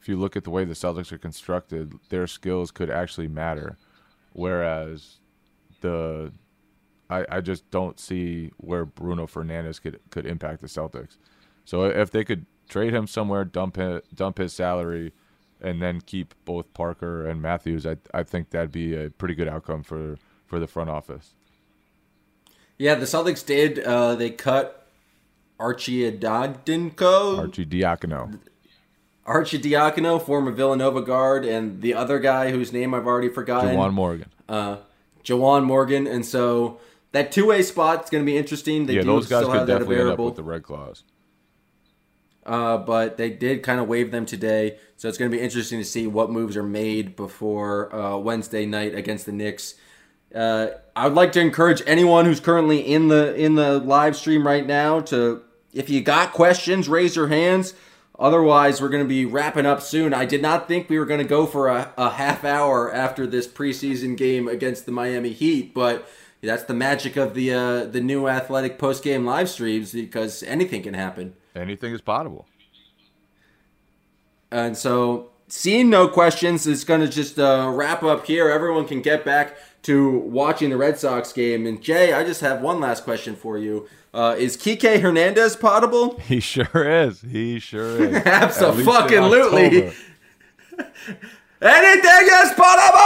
if 0.01 0.09
you 0.09 0.17
look 0.17 0.35
at 0.35 0.43
the 0.43 0.51
way 0.51 0.65
the 0.65 0.73
Celtics 0.73 1.11
are 1.11 1.17
constructed, 1.17 1.93
their 2.09 2.27
skills 2.27 2.71
could 2.71 2.89
actually 2.89 3.27
matter, 3.27 3.77
whereas 4.33 5.19
the 5.81 6.31
I, 7.09 7.25
I 7.29 7.41
just 7.41 7.69
don't 7.71 7.99
see 7.99 8.51
where 8.57 8.85
Bruno 8.85 9.27
Fernandez 9.27 9.79
could 9.79 9.99
could 10.09 10.25
impact 10.25 10.61
the 10.61 10.67
Celtics. 10.67 11.17
So 11.63 11.85
if 11.85 12.11
they 12.11 12.23
could 12.23 12.45
trade 12.67 12.93
him 12.93 13.07
somewhere, 13.07 13.45
dump 13.45 13.75
his, 13.77 14.01
dump 14.13 14.37
his 14.37 14.53
salary, 14.53 15.13
and 15.61 15.81
then 15.81 16.01
keep 16.01 16.33
both 16.45 16.73
Parker 16.73 17.25
and 17.25 17.41
Matthews, 17.41 17.85
I 17.85 17.97
I 18.13 18.23
think 18.23 18.49
that'd 18.51 18.71
be 18.71 18.95
a 18.95 19.09
pretty 19.09 19.35
good 19.35 19.47
outcome 19.47 19.83
for 19.83 20.17
for 20.45 20.59
the 20.59 20.67
front 20.67 20.89
office. 20.89 21.33
Yeah, 22.77 22.95
the 22.95 23.05
Celtics 23.05 23.45
did. 23.45 23.79
Uh, 23.79 24.15
they 24.15 24.29
cut 24.29 24.87
Archie 25.59 26.11
Adadinko, 26.11 27.39
Archie 27.39 27.65
Diacono, 27.65 28.37
Arcidiacono, 29.25 30.21
former 30.21 30.51
Villanova 30.51 31.01
guard, 31.01 31.45
and 31.45 31.81
the 31.81 31.93
other 31.93 32.19
guy 32.19 32.51
whose 32.51 32.71
name 32.71 32.93
I've 32.93 33.07
already 33.07 33.29
forgotten. 33.29 33.75
Juwan 33.75 33.93
Morgan. 33.93 34.29
uh, 34.47 34.77
Juwan 35.23 35.63
Morgan, 35.63 36.05
and 36.05 36.25
so 36.25 36.79
that 37.11 37.31
two 37.31 37.47
way 37.47 37.61
spot's 37.63 38.09
going 38.09 38.23
to 38.23 38.25
be 38.25 38.37
interesting. 38.37 38.85
They 38.85 38.95
yeah, 38.95 39.01
do 39.01 39.07
those 39.07 39.27
guys 39.27 39.45
could 39.45 39.65
definitely 39.65 39.99
end 39.99 40.09
up 40.09 40.19
with 40.19 40.35
the 40.35 40.43
Red 40.43 40.63
Claws. 40.63 41.03
Uh, 42.45 42.77
but 42.77 43.17
they 43.17 43.29
did 43.29 43.63
kind 43.63 43.79
of 43.79 43.87
waive 43.87 44.11
them 44.11 44.25
today, 44.25 44.77
so 44.97 45.09
it's 45.09 45.17
going 45.17 45.31
to 45.31 45.35
be 45.35 45.43
interesting 45.43 45.79
to 45.79 45.85
see 45.85 46.07
what 46.07 46.29
moves 46.29 46.55
are 46.55 46.63
made 46.63 47.15
before 47.15 47.93
uh, 47.93 48.17
Wednesday 48.17 48.65
night 48.65 48.93
against 48.93 49.25
the 49.25 49.31
Knicks. 49.31 49.75
Uh, 50.33 50.67
I 50.95 51.07
would 51.07 51.15
like 51.15 51.31
to 51.33 51.39
encourage 51.39 51.81
anyone 51.87 52.25
who's 52.25 52.39
currently 52.39 52.79
in 52.79 53.07
the 53.07 53.33
in 53.35 53.55
the 53.55 53.79
live 53.79 54.15
stream 54.15 54.45
right 54.45 54.65
now 54.65 54.99
to, 55.01 55.43
if 55.73 55.89
you 55.89 56.01
got 56.01 56.33
questions, 56.33 56.89
raise 56.89 57.15
your 57.15 57.27
hands. 57.27 57.73
Otherwise, 58.17 58.81
we're 58.81 58.89
going 58.89 59.03
to 59.03 59.09
be 59.09 59.25
wrapping 59.25 59.65
up 59.65 59.81
soon. 59.81 60.13
I 60.13 60.25
did 60.25 60.41
not 60.41 60.67
think 60.67 60.89
we 60.89 60.97
were 60.97 61.05
going 61.05 61.19
to 61.19 61.27
go 61.27 61.45
for 61.45 61.67
a, 61.67 61.93
a 61.97 62.11
half 62.11 62.45
hour 62.45 62.93
after 62.93 63.27
this 63.27 63.47
preseason 63.47 64.15
game 64.15 64.47
against 64.47 64.85
the 64.85 64.91
Miami 64.91 65.33
Heat, 65.33 65.73
but 65.73 66.07
that's 66.41 66.63
the 66.63 66.73
magic 66.73 67.17
of 67.17 67.33
the 67.33 67.53
uh, 67.53 67.85
the 67.85 68.01
new 68.01 68.27
athletic 68.27 68.77
post 68.77 69.03
game 69.03 69.25
live 69.25 69.49
streams 69.49 69.93
because 69.93 70.43
anything 70.43 70.83
can 70.83 70.93
happen. 70.93 71.33
Anything 71.55 71.93
is 71.93 72.01
possible. 72.01 72.47
And 74.51 74.77
so, 74.77 75.29
seeing 75.47 75.89
no 75.89 76.07
questions 76.07 76.67
is 76.67 76.83
going 76.83 77.01
to 77.01 77.07
just 77.07 77.39
uh, 77.39 77.71
wrap 77.73 78.03
up 78.03 78.25
here. 78.25 78.49
Everyone 78.49 78.87
can 78.87 79.01
get 79.01 79.25
back 79.25 79.57
to 79.83 80.19
watching 80.19 80.69
the 80.69 80.77
Red 80.77 80.97
Sox 80.97 81.31
game. 81.31 81.65
And 81.65 81.81
Jay, 81.81 82.13
I 82.13 82.23
just 82.23 82.41
have 82.41 82.61
one 82.61 82.79
last 82.79 83.03
question 83.03 83.35
for 83.35 83.57
you. 83.57 83.87
Uh, 84.13 84.35
is 84.37 84.55
Kike 84.57 85.01
Hernandez 85.01 85.55
potable? 85.55 86.17
He 86.27 86.39
sure 86.39 86.89
is. 86.89 87.21
He 87.21 87.59
sure 87.59 88.03
is. 88.03 88.15
At 88.25 88.47
least 88.47 88.59
Abso-fucking-lutely. 88.59 89.87
October. 89.87 89.95
Anything 91.61 92.27
is 92.31 92.53
potable! 92.57 93.05